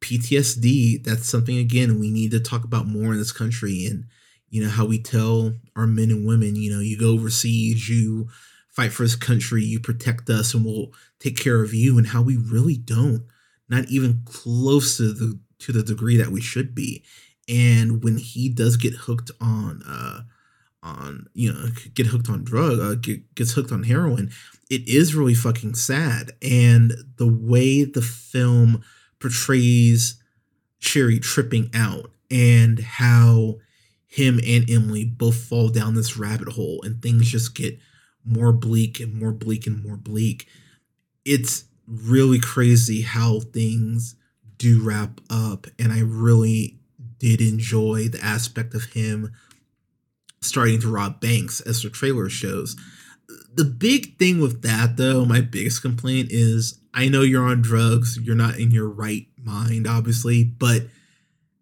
PTSD, 0.00 1.02
that's 1.04 1.28
something 1.28 1.58
again 1.58 1.98
we 1.98 2.10
need 2.10 2.30
to 2.30 2.40
talk 2.40 2.64
about 2.64 2.86
more 2.86 3.12
in 3.12 3.18
this 3.18 3.32
country 3.32 3.86
and 3.86 4.04
you 4.50 4.62
know 4.62 4.70
how 4.70 4.86
we 4.86 4.98
tell 4.98 5.54
our 5.76 5.86
men 5.86 6.10
and 6.10 6.26
women, 6.26 6.56
you 6.56 6.70
know, 6.72 6.80
you 6.80 6.98
go 6.98 7.12
overseas, 7.12 7.88
you 7.88 8.28
fight 8.68 8.92
for 8.92 9.02
this 9.02 9.16
country, 9.16 9.62
you 9.62 9.80
protect 9.80 10.30
us, 10.30 10.54
and 10.54 10.64
we'll 10.64 10.92
take 11.18 11.36
care 11.36 11.62
of 11.62 11.74
you, 11.74 11.98
and 11.98 12.06
how 12.06 12.22
we 12.22 12.36
really 12.36 12.76
don't, 12.76 13.24
not 13.68 13.88
even 13.88 14.22
close 14.24 14.96
to 14.96 15.12
the 15.12 15.38
to 15.58 15.72
the 15.72 15.82
degree 15.82 16.16
that 16.16 16.30
we 16.30 16.40
should 16.40 16.74
be. 16.74 17.02
And 17.48 18.04
when 18.04 18.18
he 18.18 18.48
does 18.48 18.76
get 18.76 18.94
hooked 18.94 19.30
on, 19.40 19.82
uh, 19.86 20.20
on 20.82 21.26
you 21.34 21.52
know, 21.52 21.70
get 21.94 22.06
hooked 22.06 22.28
on 22.28 22.44
drug, 22.44 22.78
uh, 22.78 22.94
get, 22.94 23.34
gets 23.34 23.52
hooked 23.52 23.72
on 23.72 23.82
heroin, 23.82 24.30
it 24.70 24.88
is 24.88 25.14
really 25.14 25.34
fucking 25.34 25.74
sad. 25.74 26.32
And 26.42 26.92
the 27.16 27.28
way 27.28 27.84
the 27.84 28.02
film 28.02 28.82
portrays 29.18 30.22
Cherry 30.80 31.18
tripping 31.18 31.70
out 31.74 32.12
and 32.30 32.78
how 32.78 33.56
him 34.06 34.40
and 34.46 34.68
Emily 34.70 35.04
both 35.04 35.36
fall 35.36 35.68
down 35.68 35.94
this 35.94 36.16
rabbit 36.16 36.48
hole 36.48 36.80
and 36.84 37.02
things 37.02 37.30
just 37.30 37.54
get 37.54 37.78
more 38.24 38.52
bleak 38.52 39.00
and 39.00 39.14
more 39.14 39.32
bleak 39.32 39.66
and 39.66 39.82
more 39.82 39.96
bleak. 39.96 40.46
It's 41.24 41.64
really 41.86 42.38
crazy 42.38 43.02
how 43.02 43.40
things 43.40 44.14
do 44.56 44.82
wrap 44.82 45.20
up. 45.30 45.66
And 45.78 45.92
I 45.92 46.00
really 46.00 46.78
did 47.18 47.40
enjoy 47.40 48.08
the 48.08 48.24
aspect 48.24 48.74
of 48.74 48.84
him 48.84 49.32
starting 50.40 50.80
to 50.80 50.92
rob 50.92 51.20
banks 51.20 51.60
as 51.60 51.82
the 51.82 51.90
trailer 51.90 52.28
shows. 52.28 52.76
The 53.54 53.64
big 53.64 54.18
thing 54.18 54.40
with 54.40 54.62
that, 54.62 54.96
though, 54.96 55.24
my 55.24 55.40
biggest 55.40 55.82
complaint 55.82 56.28
is 56.30 56.78
I 56.94 57.08
know 57.08 57.22
you're 57.22 57.44
on 57.44 57.62
drugs, 57.62 58.18
you're 58.22 58.34
not 58.34 58.58
in 58.58 58.70
your 58.70 58.88
right 58.88 59.26
mind, 59.36 59.86
obviously, 59.86 60.44
but 60.44 60.84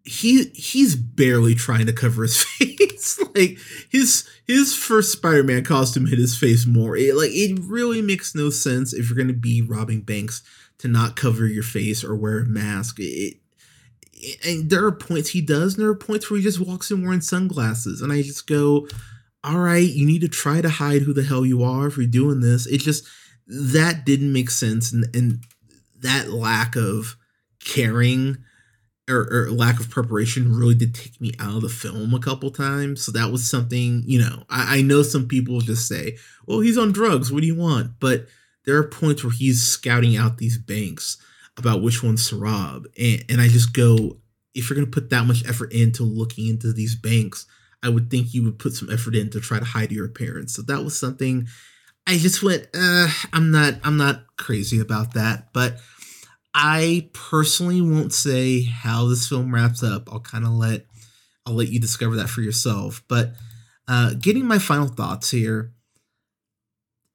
he 0.07 0.45
he's 0.53 0.95
barely 0.95 1.53
trying 1.53 1.85
to 1.85 1.93
cover 1.93 2.23
his 2.23 2.41
face. 2.43 3.19
like 3.35 3.57
his 3.89 4.27
his 4.45 4.75
first 4.75 5.11
Spider-Man 5.11 5.63
costume 5.63 6.07
hit 6.07 6.19
his 6.19 6.37
face 6.37 6.65
more. 6.65 6.95
It, 6.95 7.15
like 7.15 7.31
it 7.33 7.59
really 7.63 8.01
makes 8.01 8.33
no 8.33 8.49
sense 8.49 8.93
if 8.93 9.09
you're 9.09 9.17
going 9.17 9.27
to 9.27 9.33
be 9.33 9.61
robbing 9.61 10.01
banks 10.01 10.43
to 10.79 10.87
not 10.87 11.15
cover 11.15 11.45
your 11.45 11.63
face 11.63 12.03
or 12.03 12.15
wear 12.15 12.39
a 12.39 12.45
mask. 12.45 12.97
It 12.99 13.37
and 14.45 14.69
there 14.69 14.85
are 14.85 14.91
points 14.91 15.29
he 15.29 15.41
does, 15.41 15.75
and 15.75 15.83
there 15.83 15.89
are 15.89 15.95
points 15.95 16.29
where 16.29 16.37
he 16.37 16.43
just 16.43 16.59
walks 16.59 16.89
in 16.89 17.03
wearing 17.03 17.21
sunglasses, 17.21 18.01
and 18.01 18.11
I 18.11 18.21
just 18.21 18.47
go, 18.47 18.87
"All 19.47 19.59
right, 19.59 19.89
you 19.89 20.05
need 20.05 20.21
to 20.21 20.27
try 20.27 20.61
to 20.61 20.69
hide 20.69 21.03
who 21.03 21.13
the 21.13 21.23
hell 21.23 21.45
you 21.45 21.63
are 21.63 21.87
if 21.87 21.97
you're 21.97 22.05
doing 22.05 22.41
this." 22.41 22.65
It 22.67 22.79
just 22.79 23.05
that 23.47 24.05
didn't 24.05 24.33
make 24.33 24.49
sense, 24.49 24.91
and 24.91 25.05
and 25.15 25.43
that 26.01 26.31
lack 26.31 26.75
of 26.75 27.15
caring 27.63 28.37
or, 29.09 29.27
or, 29.31 29.51
lack 29.51 29.79
of 29.79 29.89
preparation 29.89 30.53
really 30.53 30.75
did 30.75 30.93
take 30.93 31.19
me 31.21 31.31
out 31.39 31.55
of 31.55 31.61
the 31.61 31.69
film 31.69 32.13
a 32.13 32.19
couple 32.19 32.51
times. 32.51 33.01
So 33.01 33.11
that 33.13 33.31
was 33.31 33.49
something, 33.49 34.03
you 34.05 34.19
know, 34.19 34.43
I, 34.49 34.79
I 34.79 34.81
know 34.81 35.01
some 35.01 35.27
people 35.27 35.61
just 35.61 35.87
say, 35.87 36.17
well, 36.45 36.59
he's 36.59 36.77
on 36.77 36.91
drugs. 36.91 37.31
What 37.31 37.41
do 37.41 37.47
you 37.47 37.55
want? 37.55 37.99
But 37.99 38.27
there 38.65 38.75
are 38.75 38.83
points 38.83 39.23
where 39.23 39.31
he's 39.31 39.63
scouting 39.63 40.17
out 40.17 40.37
these 40.37 40.57
banks 40.57 41.17
about 41.55 41.81
which 41.81 42.03
ones 42.03 42.29
to 42.29 42.35
rob. 42.35 42.85
And, 42.99 43.23
and 43.29 43.41
I 43.41 43.47
just 43.47 43.73
go, 43.73 44.17
if 44.53 44.69
you're 44.69 44.75
going 44.75 44.89
to 44.89 44.93
put 44.93 45.09
that 45.09 45.25
much 45.25 45.47
effort 45.47 45.71
into 45.71 46.03
looking 46.03 46.47
into 46.47 46.73
these 46.73 46.95
banks, 46.95 47.45
I 47.87 47.89
would 47.89 48.11
think 48.11 48.33
you 48.33 48.43
would 48.43 48.59
put 48.59 48.73
some 48.73 48.89
effort 48.91 49.15
in 49.15 49.29
to 49.29 49.39
try 49.39 49.59
to 49.59 49.65
hide 49.65 49.93
your 49.93 50.05
appearance. 50.05 50.53
So 50.53 50.61
that 50.63 50.83
was 50.83 50.99
something 50.99 51.47
I 52.05 52.17
just 52.17 52.43
went, 52.43 52.67
uh, 52.73 53.07
I'm 53.31 53.49
not, 53.51 53.75
I'm 53.83 53.95
not 53.95 54.25
crazy 54.37 54.79
about 54.79 55.13
that. 55.13 55.53
But 55.53 55.77
I 56.53 57.09
personally 57.13 57.81
won't 57.81 58.13
say 58.13 58.63
how 58.63 59.07
this 59.07 59.27
film 59.27 59.53
wraps 59.53 59.83
up. 59.83 60.11
I'll 60.11 60.19
kind 60.19 60.43
of 60.43 60.51
let, 60.51 60.85
I'll 61.45 61.53
let 61.53 61.69
you 61.69 61.79
discover 61.79 62.17
that 62.17 62.29
for 62.29 62.41
yourself. 62.41 63.03
But 63.07 63.35
uh, 63.87 64.15
getting 64.19 64.45
my 64.45 64.59
final 64.59 64.87
thoughts 64.87 65.31
here 65.31 65.71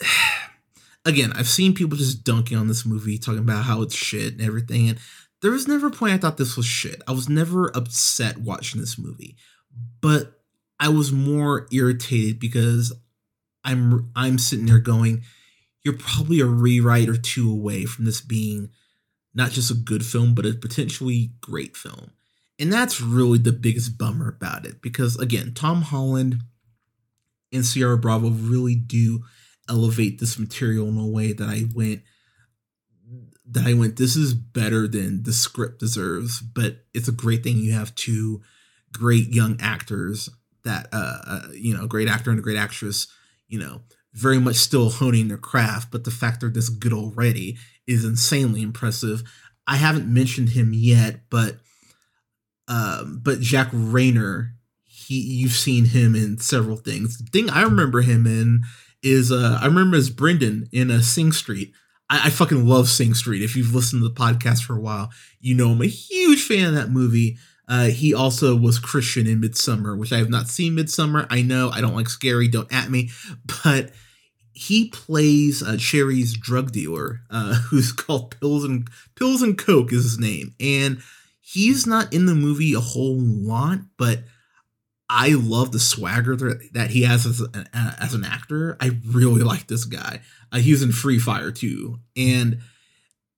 again, 1.05 1.33
I've 1.35 1.49
seen 1.49 1.75
people 1.75 1.99
just 1.99 2.25
dunking 2.25 2.57
on 2.57 2.69
this 2.69 2.87
movie, 2.87 3.19
talking 3.19 3.41
about 3.41 3.65
how 3.65 3.83
it's 3.83 3.95
shit 3.95 4.33
and 4.33 4.43
everything. 4.43 4.89
And 4.89 4.99
there 5.43 5.51
was 5.51 5.69
never 5.69 5.89
a 5.89 5.91
point 5.91 6.15
I 6.15 6.19
thought 6.19 6.37
this 6.39 6.57
was 6.57 6.67
shit. 6.67 7.03
I 7.07 7.13
was 7.13 7.29
never 7.29 7.69
upset 7.77 8.39
watching 8.39 8.81
this 8.81 8.99
movie, 8.99 9.37
but 10.01 10.42
I 10.83 10.89
was 10.89 11.13
more 11.13 11.69
irritated 11.71 12.41
because 12.41 12.93
I'm 13.63 14.11
I'm 14.17 14.37
sitting 14.37 14.67
there 14.67 14.81
going, 14.81 15.23
you're 15.85 15.97
probably 15.97 16.41
a 16.41 16.47
rewrite 16.47 17.09
or 17.09 17.17
two 17.17 17.49
away 17.49 17.85
from 17.85 18.05
this 18.05 18.21
being 18.21 18.69
not 19.33 19.53
just 19.53 19.71
a 19.71 19.75
good 19.75 20.05
film, 20.05 20.35
but 20.35 20.45
a 20.45 20.55
potentially 20.55 21.35
great 21.41 21.77
film. 21.77 22.11
And 22.59 22.73
that's 22.73 23.01
really 23.01 23.39
the 23.39 23.53
biggest 23.53 23.97
bummer 23.97 24.29
about 24.29 24.67
it 24.67 24.83
because 24.83 25.17
again, 25.17 25.55
Tom 25.55 25.83
Holland 25.83 26.41
and 27.53 27.65
Ciara 27.65 27.97
Bravo 27.97 28.31
really 28.31 28.75
do 28.75 29.23
elevate 29.69 30.19
this 30.19 30.37
material 30.37 30.89
in 30.89 30.99
a 30.99 31.07
way 31.07 31.33
that 31.33 31.49
I 31.49 31.63
went 31.73 32.03
that 33.49 33.69
I 33.69 33.75
went 33.75 33.99
this 33.99 34.17
is 34.17 34.35
better 34.35 34.89
than 34.89 35.23
the 35.23 35.33
script 35.33 35.79
deserves 35.79 36.41
but 36.41 36.85
it's 36.93 37.07
a 37.07 37.13
great 37.13 37.45
thing 37.45 37.59
you 37.59 37.73
have 37.73 37.95
two 37.95 38.43
great 38.93 39.29
young 39.29 39.57
actors 39.61 40.29
that 40.65 40.89
uh, 40.93 41.19
uh 41.27 41.43
you 41.53 41.77
know 41.77 41.87
great 41.87 42.09
actor 42.09 42.31
and 42.31 42.39
a 42.39 42.43
great 42.43 42.57
actress 42.57 43.07
you 43.49 43.59
know 43.59 43.83
very 44.15 44.39
much 44.39 44.57
still 44.57 44.91
honing 44.91 45.29
their 45.29 45.39
craft 45.39 45.91
but 45.91 46.05
the 46.05 46.11
fact 46.11 46.41
they're 46.41 46.51
this 46.51 46.69
good 46.69 46.93
already 46.93 47.57
is 47.87 48.05
insanely 48.05 48.63
impressive 48.63 49.23
I 49.67 49.77
haven't 49.77 50.13
mentioned 50.13 50.51
him 50.51 50.73
yet 50.75 51.21
but 51.31 51.57
um 52.69 53.21
but 53.23 53.41
Jack 53.41 53.71
Reynor 53.71 54.53
he 54.85 55.21
you've 55.21 55.53
seen 55.53 55.87
him 55.87 56.15
in 56.15 56.39
several 56.39 56.77
things 56.77 57.19
the 57.19 57.25
thing 57.25 57.51
I 57.51 57.63
remember 57.63 58.03
him 58.03 58.27
in 58.27 58.63
is 59.03 59.33
uh, 59.33 59.59
I 59.61 59.67
remember 59.67 59.97
as 59.97 60.11
Brendan 60.11 60.69
in 60.73 60.91
uh, 60.91 61.01
Sing 61.01 61.33
Street. 61.33 61.73
I, 62.09 62.27
I, 62.27 62.31
fucking 62.31 62.67
love 62.67 62.89
Sing 62.89 63.15
Street. 63.15 63.43
If 63.43 63.57
you've 63.57 63.75
listened 63.75 64.03
to 64.03 64.09
the 64.09 64.15
podcast 64.15 64.63
for 64.63 64.77
a 64.77 64.81
while, 64.81 65.11
you 65.41 65.55
know 65.55 65.71
I'm 65.71 65.83
a 65.83 65.87
huge 65.87 66.43
fan 66.43 66.69
of 66.69 66.75
that 66.75 66.91
movie. 66.91 67.37
Uh, 67.73 67.87
he 67.87 68.13
also 68.13 68.55
was 68.55 68.79
Christian 68.79 69.27
in 69.27 69.41
Midsommar, 69.41 69.97
which 69.97 70.13
I 70.13 70.19
have 70.19 70.29
not 70.29 70.49
seen 70.49 70.77
Midsommar. 70.77 71.27
I 71.31 71.41
know 71.41 71.71
I 71.71 71.81
don't 71.81 71.95
like 71.95 72.11
scary, 72.11 72.47
don't 72.47 72.71
at 72.71 72.91
me, 72.91 73.09
but 73.65 73.93
he 74.53 74.91
plays 74.91 75.63
uh, 75.63 75.79
Cherry's 75.79 76.35
drug 76.35 76.71
dealer, 76.71 77.21
uh, 77.31 77.55
who's 77.71 77.91
called 77.91 78.39
Pills 78.39 78.65
and 78.65 78.91
Pills 79.15 79.41
and 79.41 79.57
Coke 79.57 79.91
is 79.91 80.03
his 80.03 80.19
name, 80.19 80.55
and 80.61 80.99
he's 81.41 81.87
not 81.87 82.13
in 82.13 82.27
the 82.27 82.35
movie 82.35 82.75
a 82.75 82.81
whole 82.81 83.17
lot, 83.19 83.79
but 83.97 84.19
I 85.09 85.31
love 85.31 85.73
the 85.73 85.81
swagger 85.81 86.37
that 86.75 86.91
he 86.91 87.05
has 87.05 87.25
as, 87.25 87.41
a, 87.41 87.67
as 87.75 88.13
an 88.13 88.27
actor. 88.27 88.77
I 88.83 88.99
really 89.07 89.43
like 89.45 89.69
this 89.69 89.87
guy. 89.87 90.21
Uh, 90.53 90.59
he 90.59 90.73
was 90.73 90.83
in 90.83 90.93
Free 90.93 91.19
Fire 91.19 91.51
too, 91.51 92.01
and 92.19 92.59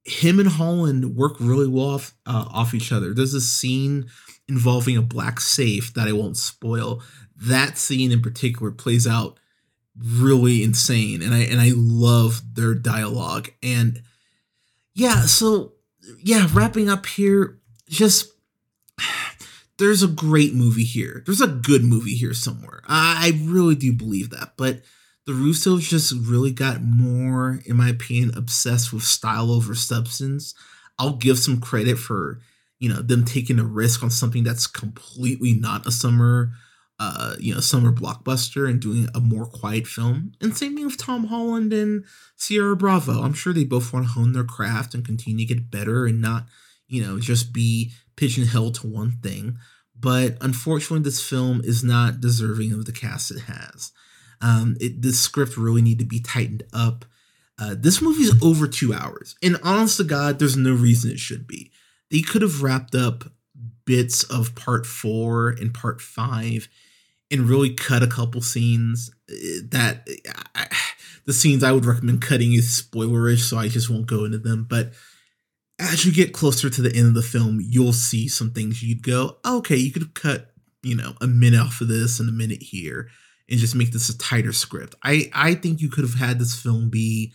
him 0.05 0.39
and 0.39 0.49
Holland 0.49 1.17
work 1.17 1.37
really 1.41 1.67
well 1.67 1.95
off, 1.95 2.15
uh, 2.27 2.47
off 2.53 2.75
each 2.75 2.93
other. 2.93 3.15
There's 3.15 3.35
a 3.35 3.41
scene 3.41 4.07
involving 4.49 4.97
a 4.97 5.03
black 5.03 5.41
safe 5.41 5.93
that 5.95 6.09
I 6.09 6.13
won't 6.13 6.37
spoil. 6.37 7.03
That 7.37 7.79
scene 7.79 8.13
in 8.13 8.23
particular 8.23 8.71
plays 8.71 9.07
out 9.07 9.39
really 9.97 10.63
insane, 10.63 11.23
and 11.23 11.35
I 11.35 11.41
and 11.41 11.61
I 11.61 11.73
love 11.75 12.43
their 12.55 12.75
dialogue. 12.75 13.51
And 13.63 14.03
yeah, 14.95 15.23
so 15.23 15.73
yeah, 16.23 16.49
wrapping 16.53 16.89
up 16.89 17.07
here, 17.07 17.59
just 17.89 18.33
there's 19.79 20.03
a 20.03 20.09
great 20.09 20.55
movie 20.55 20.85
here. 20.85 21.23
There's 21.27 21.41
a 21.41 21.47
good 21.47 21.85
movie 21.85 22.15
here 22.15 22.35
somewhere. 22.35 22.83
I 22.87 23.41
really 23.43 23.75
do 23.75 23.93
believe 23.93 24.31
that. 24.31 24.53
But 24.57 24.83
the 25.27 25.33
Russos 25.33 25.89
just 25.89 26.13
really 26.29 26.53
got 26.53 26.83
more, 26.83 27.61
in 27.65 27.77
my 27.77 27.89
opinion, 27.89 28.33
obsessed 28.37 28.93
with 28.93 29.03
style 29.03 29.51
over 29.51 29.75
substance. 29.75 30.55
I'll 30.99 31.17
give 31.17 31.39
some 31.39 31.61
credit 31.61 31.99
for, 31.99 32.41
you 32.85 32.93
know, 32.93 33.01
them 33.01 33.25
taking 33.25 33.59
a 33.59 33.65
risk 33.65 34.03
on 34.03 34.11
something 34.11 34.45
that's 34.45 34.67
completely 34.67 35.55
not 35.55 35.87
a 35.87 35.91
summer, 35.91 36.53
uh, 37.01 37.35
you 37.41 37.55
know, 37.55 37.61
summer 37.61 37.91
blockbuster 37.91 38.69
and 38.69 38.79
doing 38.79 39.09
a 39.15 39.21
more 39.21 39.47
quiet 39.47 39.87
film. 39.87 40.33
And 40.43 40.55
same 40.55 40.77
thing 40.77 40.85
with 40.85 40.99
Tom 40.99 41.29
Holland 41.29 41.73
and 41.73 42.05
Ciara 42.39 42.77
Bravo. 42.77 43.23
I'm 43.23 43.33
sure 43.33 43.55
they 43.55 43.65
both 43.65 43.91
want 43.91 44.05
to 44.05 44.13
hone 44.13 44.35
their 44.35 44.45
craft 44.45 44.93
and 44.93 45.03
continue 45.03 45.47
to 45.47 45.55
get 45.55 45.71
better 45.71 46.05
and 46.05 46.21
not, 46.21 46.45
you 46.87 47.03
know, 47.03 47.19
just 47.19 47.55
be 47.55 47.93
pigeonholed 48.17 48.75
to 48.75 48.87
one 48.87 49.13
thing. 49.23 49.57
But 49.99 50.37
unfortunately, 50.43 51.05
this 51.05 51.27
film 51.27 51.63
is 51.65 51.83
not 51.83 52.21
deserving 52.21 52.75
of 52.75 52.85
the 52.85 52.93
cast 52.93 53.31
it 53.31 53.45
has. 53.45 53.93
Um, 54.43 54.77
it, 54.79 55.01
the 55.01 55.15
script 55.15 55.57
really 55.57 55.81
need 55.81 56.01
to 56.01 56.05
be 56.05 56.21
tightened 56.21 56.65
up. 56.75 57.07
Uh, 57.59 57.75
this 57.79 58.03
movie 58.03 58.25
is 58.25 58.43
over 58.43 58.69
two 58.69 58.93
hours, 58.93 59.37
and 59.43 59.59
honest 59.63 59.97
to 59.97 60.05
God, 60.05 60.39
there's 60.39 60.57
no 60.57 60.75
reason 60.75 61.11
it 61.11 61.19
should 61.19 61.47
be. 61.47 61.71
They 62.15 62.23
could 62.23 62.43
have 62.43 62.63
wrapped 62.63 62.95
up 62.95 63.25
bits 63.87 64.23
of 64.23 64.55
part 64.55 64.87
four 64.87 65.49
and 65.49 65.75
part 65.75 66.01
five, 66.01 66.69
and 67.29 67.49
really 67.49 67.75
cut 67.75 68.05
a 68.05 68.07
couple 68.07 68.41
scenes. 68.41 69.11
Uh, 69.29 69.67
that 69.71 70.09
I, 70.55 70.69
the 71.25 71.33
scenes 71.33 71.65
I 71.65 71.73
would 71.73 71.85
recommend 71.85 72.23
cutting 72.23 72.53
is 72.53 72.81
spoilerish, 72.81 73.41
so 73.41 73.59
I 73.59 73.67
just 73.67 73.91
won't 73.91 74.07
go 74.07 74.25
into 74.25 74.39
them. 74.39 74.65
But 74.71 74.93
as 75.81 76.07
you 76.07 76.13
get 76.13 76.33
closer 76.33 76.71
to 76.71 76.83
the 76.83 76.95
end 76.95 77.09
of 77.09 77.15
the 77.15 77.23
film, 77.23 77.59
you'll 77.61 77.93
see 77.93 78.29
some 78.29 78.53
things 78.53 78.81
you'd 78.81 79.03
go, 79.03 79.39
okay, 79.45 79.75
you 79.75 79.91
could 79.91 80.03
have 80.03 80.15
cut, 80.15 80.53
you 80.85 80.95
know, 80.95 81.15
a 81.21 81.27
minute 81.27 81.59
off 81.59 81.81
of 81.81 81.89
this 81.89 82.21
and 82.21 82.29
a 82.29 82.33
minute 82.33 82.63
here 82.63 83.09
and 83.51 83.59
just 83.59 83.75
make 83.75 83.91
this 83.91 84.09
a 84.09 84.17
tighter 84.17 84.53
script. 84.53 84.95
I, 85.03 85.33
I 85.33 85.55
think 85.55 85.81
you 85.81 85.91
could 85.91 86.05
have 86.05 86.15
had 86.15 86.39
this 86.39 86.55
film 86.55 86.91
be 86.91 87.33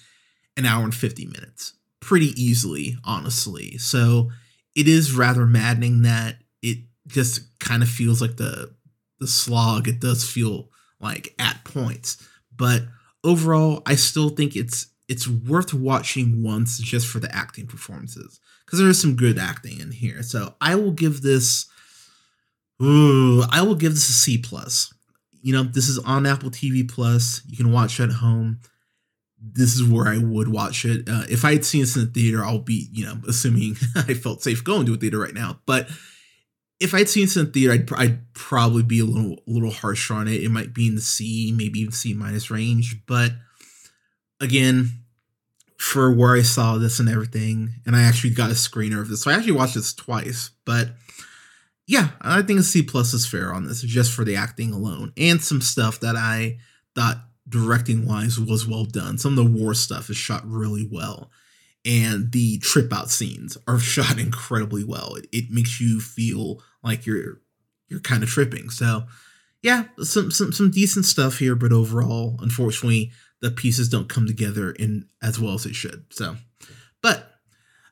an 0.56 0.66
hour 0.66 0.86
and 0.86 0.96
50 0.96 1.26
minutes 1.26 1.74
pretty 2.00 2.28
easily, 2.42 2.96
honestly. 3.04 3.78
So 3.78 4.30
it 4.76 4.88
is 4.88 5.14
rather 5.14 5.46
maddening 5.46 6.04
that 6.04 6.38
it 6.62 6.80
just 7.08 7.60
kind 7.60 7.84
of 7.84 7.90
feels 7.90 8.22
like 8.22 8.38
the 8.38 8.74
the 9.20 9.28
slog 9.28 9.88
it 9.88 10.00
does 10.00 10.30
feel 10.30 10.70
like 11.00 11.34
at 11.40 11.64
points. 11.64 12.26
But 12.56 12.84
overall, 13.24 13.82
I 13.86 13.96
still 13.96 14.30
think 14.30 14.56
it's 14.56 14.88
it's 15.08 15.28
worth 15.28 15.74
watching 15.74 16.44
once 16.44 16.78
just 16.78 17.08
for 17.08 17.20
the 17.20 17.34
acting 17.36 17.68
performances 17.68 18.40
because 18.66 18.80
there 18.80 18.88
is 18.88 19.02
some 19.02 19.16
good 19.16 19.40
acting 19.40 19.80
in 19.80 19.92
here. 19.92 20.22
So 20.22 20.56
I 20.62 20.76
will 20.76 20.92
give 20.92 21.22
this. 21.22 21.66
Ooh, 22.82 23.44
I 23.50 23.62
will 23.64 23.76
give 23.76 23.94
this 23.94 24.08
a 24.08 24.14
C 24.14 24.38
plus. 24.38 24.94
You 25.42 25.54
know, 25.54 25.64
this 25.64 25.90
is 25.90 25.98
on 26.00 26.26
Apple 26.26 26.52
TV 26.52 26.88
Plus. 26.88 27.42
You 27.48 27.58
can 27.58 27.72
watch 27.72 28.00
at 28.00 28.12
home. 28.12 28.60
This 29.42 29.76
is 29.76 29.84
where 29.84 30.08
I 30.08 30.18
would 30.18 30.50
watch 30.50 30.86
it. 30.86 31.08
Uh, 31.08 31.24
if 31.30 31.46
I 31.46 31.54
had 31.54 31.66
seen 31.66 31.82
this 31.82 31.96
in 31.96 32.06
the 32.06 32.12
theater, 32.12 32.44
I'll 32.44 32.60
be, 32.60 32.88
you 32.92 33.06
know, 33.06 33.20
assuming 33.28 33.76
I 33.96 34.14
felt 34.14 34.44
safe 34.44 34.64
going 34.64 34.86
to 34.86 34.94
a 34.94 34.98
theater 34.98 35.20
right 35.20 35.34
now. 35.34 35.60
But 35.66 35.90
if 36.80 36.94
I'd 36.94 37.10
seen 37.10 37.26
this 37.26 37.38
in 37.38 37.46
the 37.46 37.52
theater, 37.52 37.74
I'd, 37.74 37.94
I'd 37.94 38.34
probably 38.34 38.84
be 38.84 39.00
a 39.00 39.06
little, 39.06 39.34
a 39.34 39.52
little 39.52 39.72
harsher 39.72 40.14
on 40.14 40.28
it. 40.28 40.44
It 40.44 40.50
might 40.50 40.74
be 40.74 40.88
in 40.88 40.96
the 40.96 41.02
C, 41.02 41.54
maybe 41.56 41.80
even 41.80 41.92
C 41.92 42.14
minus 42.14 42.52
range. 42.52 43.06
But 43.06 43.32
again, 44.42 45.04
for 45.78 46.12
where 46.14 46.36
I 46.36 46.42
saw 46.42 46.78
this 46.78 47.00
and 47.00 47.08
everything, 47.08 47.76
and 47.86 47.96
I 47.96 48.04
actually 48.04 48.32
got 48.32 48.52
a 48.52 48.56
screener 48.56 49.00
of 49.00 49.08
this. 49.08 49.24
So 49.24 49.32
I 49.32 49.36
actually 49.36 49.54
watched 49.54 49.76
this 49.76 49.94
twice, 49.94 50.52
but 50.66 50.90
yeah, 51.88 52.10
I 52.22 52.42
think 52.42 52.60
a 52.60 52.64
C 52.64 52.84
plus 52.84 53.14
is 53.14 53.26
fair 53.26 53.54
on 53.54 53.66
this, 53.66 53.82
just 53.82 54.12
for 54.12 54.26
the 54.26 54.36
acting 54.36 54.74
alone, 54.74 55.14
and 55.18 55.42
some 55.42 55.62
stuff 55.62 56.02
that 56.02 56.16
I 56.16 56.60
thought 56.96 57.18
directing 57.50 58.06
wise 58.06 58.40
was 58.40 58.68
well 58.68 58.86
done. 58.86 59.18
Some 59.18 59.38
of 59.38 59.44
the 59.44 59.60
war 59.60 59.74
stuff 59.74 60.10
is 60.10 60.18
shot 60.18 60.46
really 60.46 60.88
well, 60.90 61.32
and 61.86 62.32
the 62.32 62.60
trip 62.60 62.94
out 62.94 63.10
scenes 63.10 63.58
are 63.68 63.80
shot 63.80 64.20
incredibly 64.20 64.84
well. 64.84 65.16
It, 65.16 65.28
it 65.32 65.52
makes 65.52 65.82
you 65.82 66.00
feel 66.00 66.62
like 66.84 67.06
you're 67.06 67.42
you're 67.88 68.00
kind 68.00 68.24
of 68.24 68.30
tripping. 68.30 68.70
So 68.70 69.04
yeah, 69.62 69.86
some 70.02 70.32
some 70.32 70.52
some 70.52 70.72
decent 70.72 71.06
stuff 71.06 71.40
here, 71.40 71.56
but 71.56 71.74
overall, 71.74 72.38
unfortunately, 72.42 73.12
the 73.42 73.52
pieces 73.52 73.90
don't 73.90 74.10
come 74.10 74.28
together 74.28 74.72
in 74.72 75.08
as 75.22 75.40
well 75.40 75.54
as 75.54 75.66
it 75.66 75.76
should. 75.76 76.06
So, 76.12 76.38
but 77.02 77.34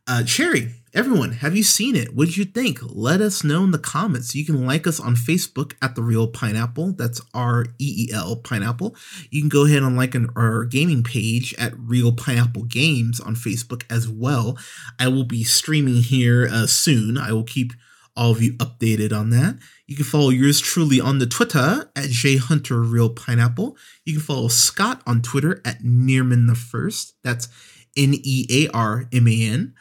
uh, 0.08 0.24
Cherry, 0.24 0.72
everyone, 0.98 1.32
have 1.32 1.56
you 1.56 1.62
seen 1.62 1.96
it? 1.96 2.16
What 2.16 2.26
did 2.26 2.38
you 2.38 2.46
think? 2.46 2.80
Let 2.82 3.22
us 3.22 3.44
know 3.44 3.64
in 3.64 3.70
the 3.70 3.78
comments. 3.78 4.34
You 4.34 4.44
can 4.44 4.66
like 4.66 4.88
us 4.88 5.00
on 5.00 5.16
Facebook 5.16 5.74
at 5.80 5.94
the 5.94 6.02
Reel 6.02 6.28
Pineapple. 6.28 6.94
That's 6.94 7.22
R 7.36 7.68
E 7.78 8.08
E 8.10 8.12
L 8.12 8.38
Pineapple. 8.38 8.96
You 9.30 9.44
can 9.44 9.50
go 9.50 9.68
ahead 9.68 9.84
and 9.84 9.96
like 9.96 10.16
an, 10.16 10.28
our 10.36 10.66
gaming 10.66 11.04
page 11.04 11.54
at 11.60 11.78
Reel 11.78 12.14
Pineapple 12.14 12.64
Games 12.64 13.20
on 13.20 13.36
Facebook 13.36 13.84
as 13.92 14.10
well. 14.10 14.58
I 15.00 15.08
will 15.08 15.24
be 15.24 15.44
streaming 15.44 16.02
here 16.02 16.50
uh, 16.52 16.66
soon. 16.66 17.16
I 17.16 17.32
will 17.32 17.44
keep 17.44 17.74
all 18.16 18.32
of 18.32 18.42
you 18.42 18.54
updated 18.54 19.16
on 19.16 19.30
that. 19.30 19.60
You 19.86 19.96
can 19.96 20.06
follow 20.06 20.30
yours 20.30 20.60
truly 20.60 21.00
on 21.00 21.20
the 21.20 21.28
Twitter 21.28 21.92
at 21.96 22.10
Hunter 22.48 22.82
Reel 22.82 23.12
Pineapple. 23.12 23.78
You 24.04 24.14
can 24.14 24.24
follow 24.24 24.48
Scott 24.48 25.04
on 25.06 25.22
Twitter 25.22 25.62
at 25.64 25.84
Nearman 25.84 26.48
the 26.48 26.56
First. 26.56 27.14
That's 27.24 27.50
N 27.98 28.14
E 28.14 28.46
A 28.50 28.72
R 28.76 29.10
M 29.12 29.28
A 29.28 29.44
N. 29.44 29.74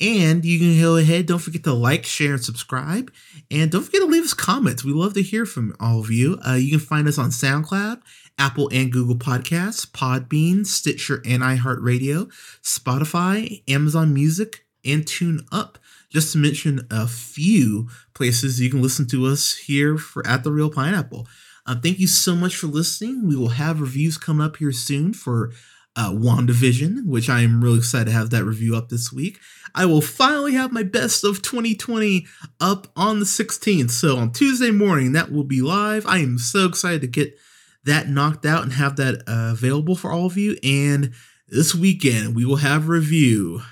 And 0.00 0.44
you 0.44 0.58
can 0.58 0.80
go 0.80 0.96
ahead, 0.96 1.26
don't 1.26 1.38
forget 1.38 1.62
to 1.64 1.72
like, 1.72 2.04
share, 2.04 2.32
and 2.32 2.44
subscribe. 2.44 3.12
And 3.50 3.70
don't 3.70 3.82
forget 3.82 4.00
to 4.00 4.06
leave 4.06 4.24
us 4.24 4.34
comments. 4.34 4.84
We 4.84 4.92
love 4.92 5.14
to 5.14 5.22
hear 5.22 5.46
from 5.46 5.74
all 5.78 6.00
of 6.00 6.10
you. 6.10 6.38
Uh, 6.46 6.54
you 6.54 6.70
can 6.70 6.80
find 6.80 7.06
us 7.06 7.18
on 7.18 7.30
SoundCloud, 7.30 8.00
Apple 8.38 8.68
and 8.72 8.90
Google 8.90 9.14
Podcasts, 9.14 9.86
Podbean, 9.86 10.66
Stitcher, 10.66 11.22
and 11.24 11.42
iHeartRadio, 11.42 12.32
Spotify, 12.62 13.62
Amazon 13.68 14.12
Music, 14.12 14.64
and 14.84 15.06
Tune 15.06 15.46
Up 15.52 15.78
just 16.10 16.32
to 16.32 16.38
mention 16.38 16.86
a 16.90 17.06
few 17.06 17.88
places 18.14 18.60
you 18.60 18.70
can 18.70 18.82
listen 18.82 19.06
to 19.08 19.26
us 19.26 19.56
here 19.56 19.96
for 19.96 20.26
at 20.26 20.44
the 20.44 20.52
Reel 20.52 20.70
Pineapple. 20.70 21.26
Uh, 21.64 21.76
thank 21.80 21.98
you 21.98 22.06
so 22.06 22.34
much 22.34 22.56
for 22.56 22.66
listening. 22.66 23.26
We 23.26 23.36
will 23.36 23.50
have 23.50 23.80
reviews 23.80 24.18
coming 24.18 24.44
up 24.44 24.56
here 24.56 24.72
soon 24.72 25.14
for 25.14 25.52
uh, 25.96 26.10
WandaVision, 26.10 27.06
which 27.06 27.28
I 27.28 27.40
am 27.40 27.62
really 27.62 27.78
excited 27.78 28.06
to 28.06 28.12
have 28.12 28.30
that 28.30 28.44
review 28.44 28.76
up 28.76 28.88
this 28.88 29.12
week. 29.12 29.38
I 29.74 29.86
will 29.86 30.00
finally 30.00 30.54
have 30.54 30.72
my 30.72 30.82
best 30.82 31.24
of 31.24 31.42
2020 31.42 32.26
up 32.60 32.88
on 32.96 33.18
the 33.18 33.26
16th. 33.26 33.90
So 33.90 34.16
on 34.16 34.32
Tuesday 34.32 34.70
morning, 34.70 35.12
that 35.12 35.30
will 35.30 35.44
be 35.44 35.60
live. 35.60 36.06
I 36.06 36.18
am 36.18 36.38
so 36.38 36.66
excited 36.66 37.00
to 37.02 37.06
get 37.06 37.38
that 37.84 38.08
knocked 38.08 38.46
out 38.46 38.62
and 38.62 38.72
have 38.72 38.96
that 38.96 39.22
uh, 39.26 39.52
available 39.52 39.96
for 39.96 40.10
all 40.10 40.26
of 40.26 40.36
you. 40.36 40.56
And 40.62 41.12
this 41.48 41.74
weekend, 41.74 42.34
we 42.34 42.44
will 42.44 42.56
have 42.56 42.88
review 42.88 43.62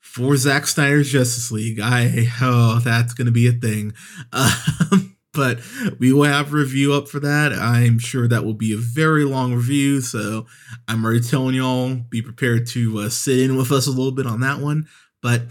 for 0.00 0.36
Zack 0.36 0.66
Snyder's 0.66 1.12
Justice 1.12 1.52
League. 1.52 1.78
I 1.80 2.26
oh, 2.40 2.80
that's 2.84 3.14
gonna 3.14 3.30
be 3.30 3.46
a 3.46 3.52
thing. 3.52 3.92
Um, 4.32 5.16
but 5.32 5.60
we 5.98 6.12
will 6.12 6.24
have 6.24 6.52
a 6.52 6.56
review 6.56 6.92
up 6.92 7.08
for 7.08 7.20
that. 7.20 7.52
I'm 7.52 7.98
sure 7.98 8.26
that 8.28 8.44
will 8.44 8.54
be 8.54 8.72
a 8.72 8.78
very 8.78 9.24
long 9.24 9.54
review, 9.54 10.00
so 10.00 10.46
I'm 10.88 11.04
already 11.04 11.20
telling 11.20 11.54
y'all 11.54 11.94
be 11.94 12.22
prepared 12.22 12.66
to 12.68 13.00
uh, 13.00 13.08
sit 13.08 13.38
in 13.38 13.56
with 13.56 13.70
us 13.70 13.86
a 13.86 13.90
little 13.90 14.12
bit 14.12 14.26
on 14.26 14.40
that 14.40 14.58
one. 14.58 14.88
But 15.22 15.42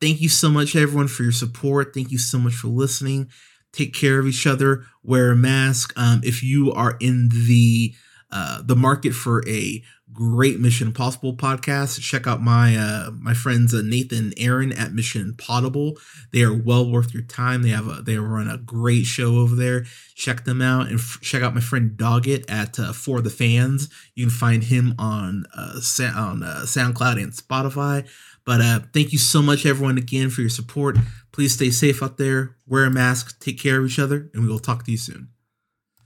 thank 0.00 0.20
you 0.20 0.28
so 0.28 0.48
much, 0.48 0.74
everyone, 0.74 1.08
for 1.08 1.22
your 1.22 1.32
support. 1.32 1.94
Thank 1.94 2.10
you 2.10 2.18
so 2.18 2.38
much 2.38 2.54
for 2.54 2.68
listening. 2.68 3.28
Take 3.72 3.94
care 3.94 4.18
of 4.18 4.26
each 4.26 4.46
other. 4.46 4.84
Wear 5.02 5.30
a 5.30 5.36
mask. 5.36 5.92
Um, 5.96 6.20
if 6.24 6.42
you 6.42 6.72
are 6.72 6.96
in 7.00 7.28
the 7.28 7.94
uh, 8.30 8.62
the 8.62 8.76
market 8.76 9.12
for 9.12 9.46
a 9.48 9.82
great 10.12 10.58
Mission 10.58 10.88
Impossible 10.88 11.34
podcast. 11.34 12.00
Check 12.00 12.26
out 12.26 12.42
my 12.42 12.76
uh, 12.76 13.10
my 13.12 13.34
friends 13.34 13.74
uh, 13.74 13.82
Nathan 13.84 14.18
and 14.18 14.34
Aaron 14.36 14.72
at 14.72 14.92
Mission 14.92 15.34
Potable. 15.36 15.96
They 16.32 16.42
are 16.42 16.54
well 16.54 16.90
worth 16.90 17.14
your 17.14 17.22
time. 17.22 17.62
They 17.62 17.70
have 17.70 17.86
a 17.86 18.02
they 18.02 18.16
run 18.18 18.48
a 18.48 18.58
great 18.58 19.04
show 19.04 19.36
over 19.36 19.54
there. 19.54 19.84
Check 20.14 20.44
them 20.44 20.60
out 20.62 20.88
and 20.88 20.98
f- 20.98 21.18
check 21.22 21.42
out 21.42 21.54
my 21.54 21.60
friend 21.60 21.92
Doggett 21.96 22.44
at 22.50 22.78
uh, 22.78 22.92
For 22.92 23.20
the 23.20 23.30
Fans. 23.30 23.88
You 24.14 24.26
can 24.26 24.30
find 24.34 24.64
him 24.64 24.94
on 24.98 25.44
uh, 25.56 25.80
sa- 25.80 26.16
on 26.16 26.42
uh, 26.42 26.62
SoundCloud 26.64 27.22
and 27.22 27.32
Spotify. 27.32 28.08
But 28.44 28.60
uh, 28.62 28.80
thank 28.94 29.12
you 29.12 29.18
so 29.18 29.42
much, 29.42 29.66
everyone, 29.66 29.98
again 29.98 30.30
for 30.30 30.40
your 30.40 30.50
support. 30.50 30.96
Please 31.32 31.52
stay 31.52 31.70
safe 31.70 32.02
out 32.02 32.16
there. 32.16 32.56
Wear 32.66 32.84
a 32.84 32.90
mask. 32.90 33.38
Take 33.40 33.60
care 33.60 33.78
of 33.78 33.86
each 33.86 33.98
other, 33.98 34.30
and 34.32 34.42
we 34.42 34.48
will 34.48 34.58
talk 34.58 34.84
to 34.84 34.90
you 34.90 34.96
soon. 34.96 35.28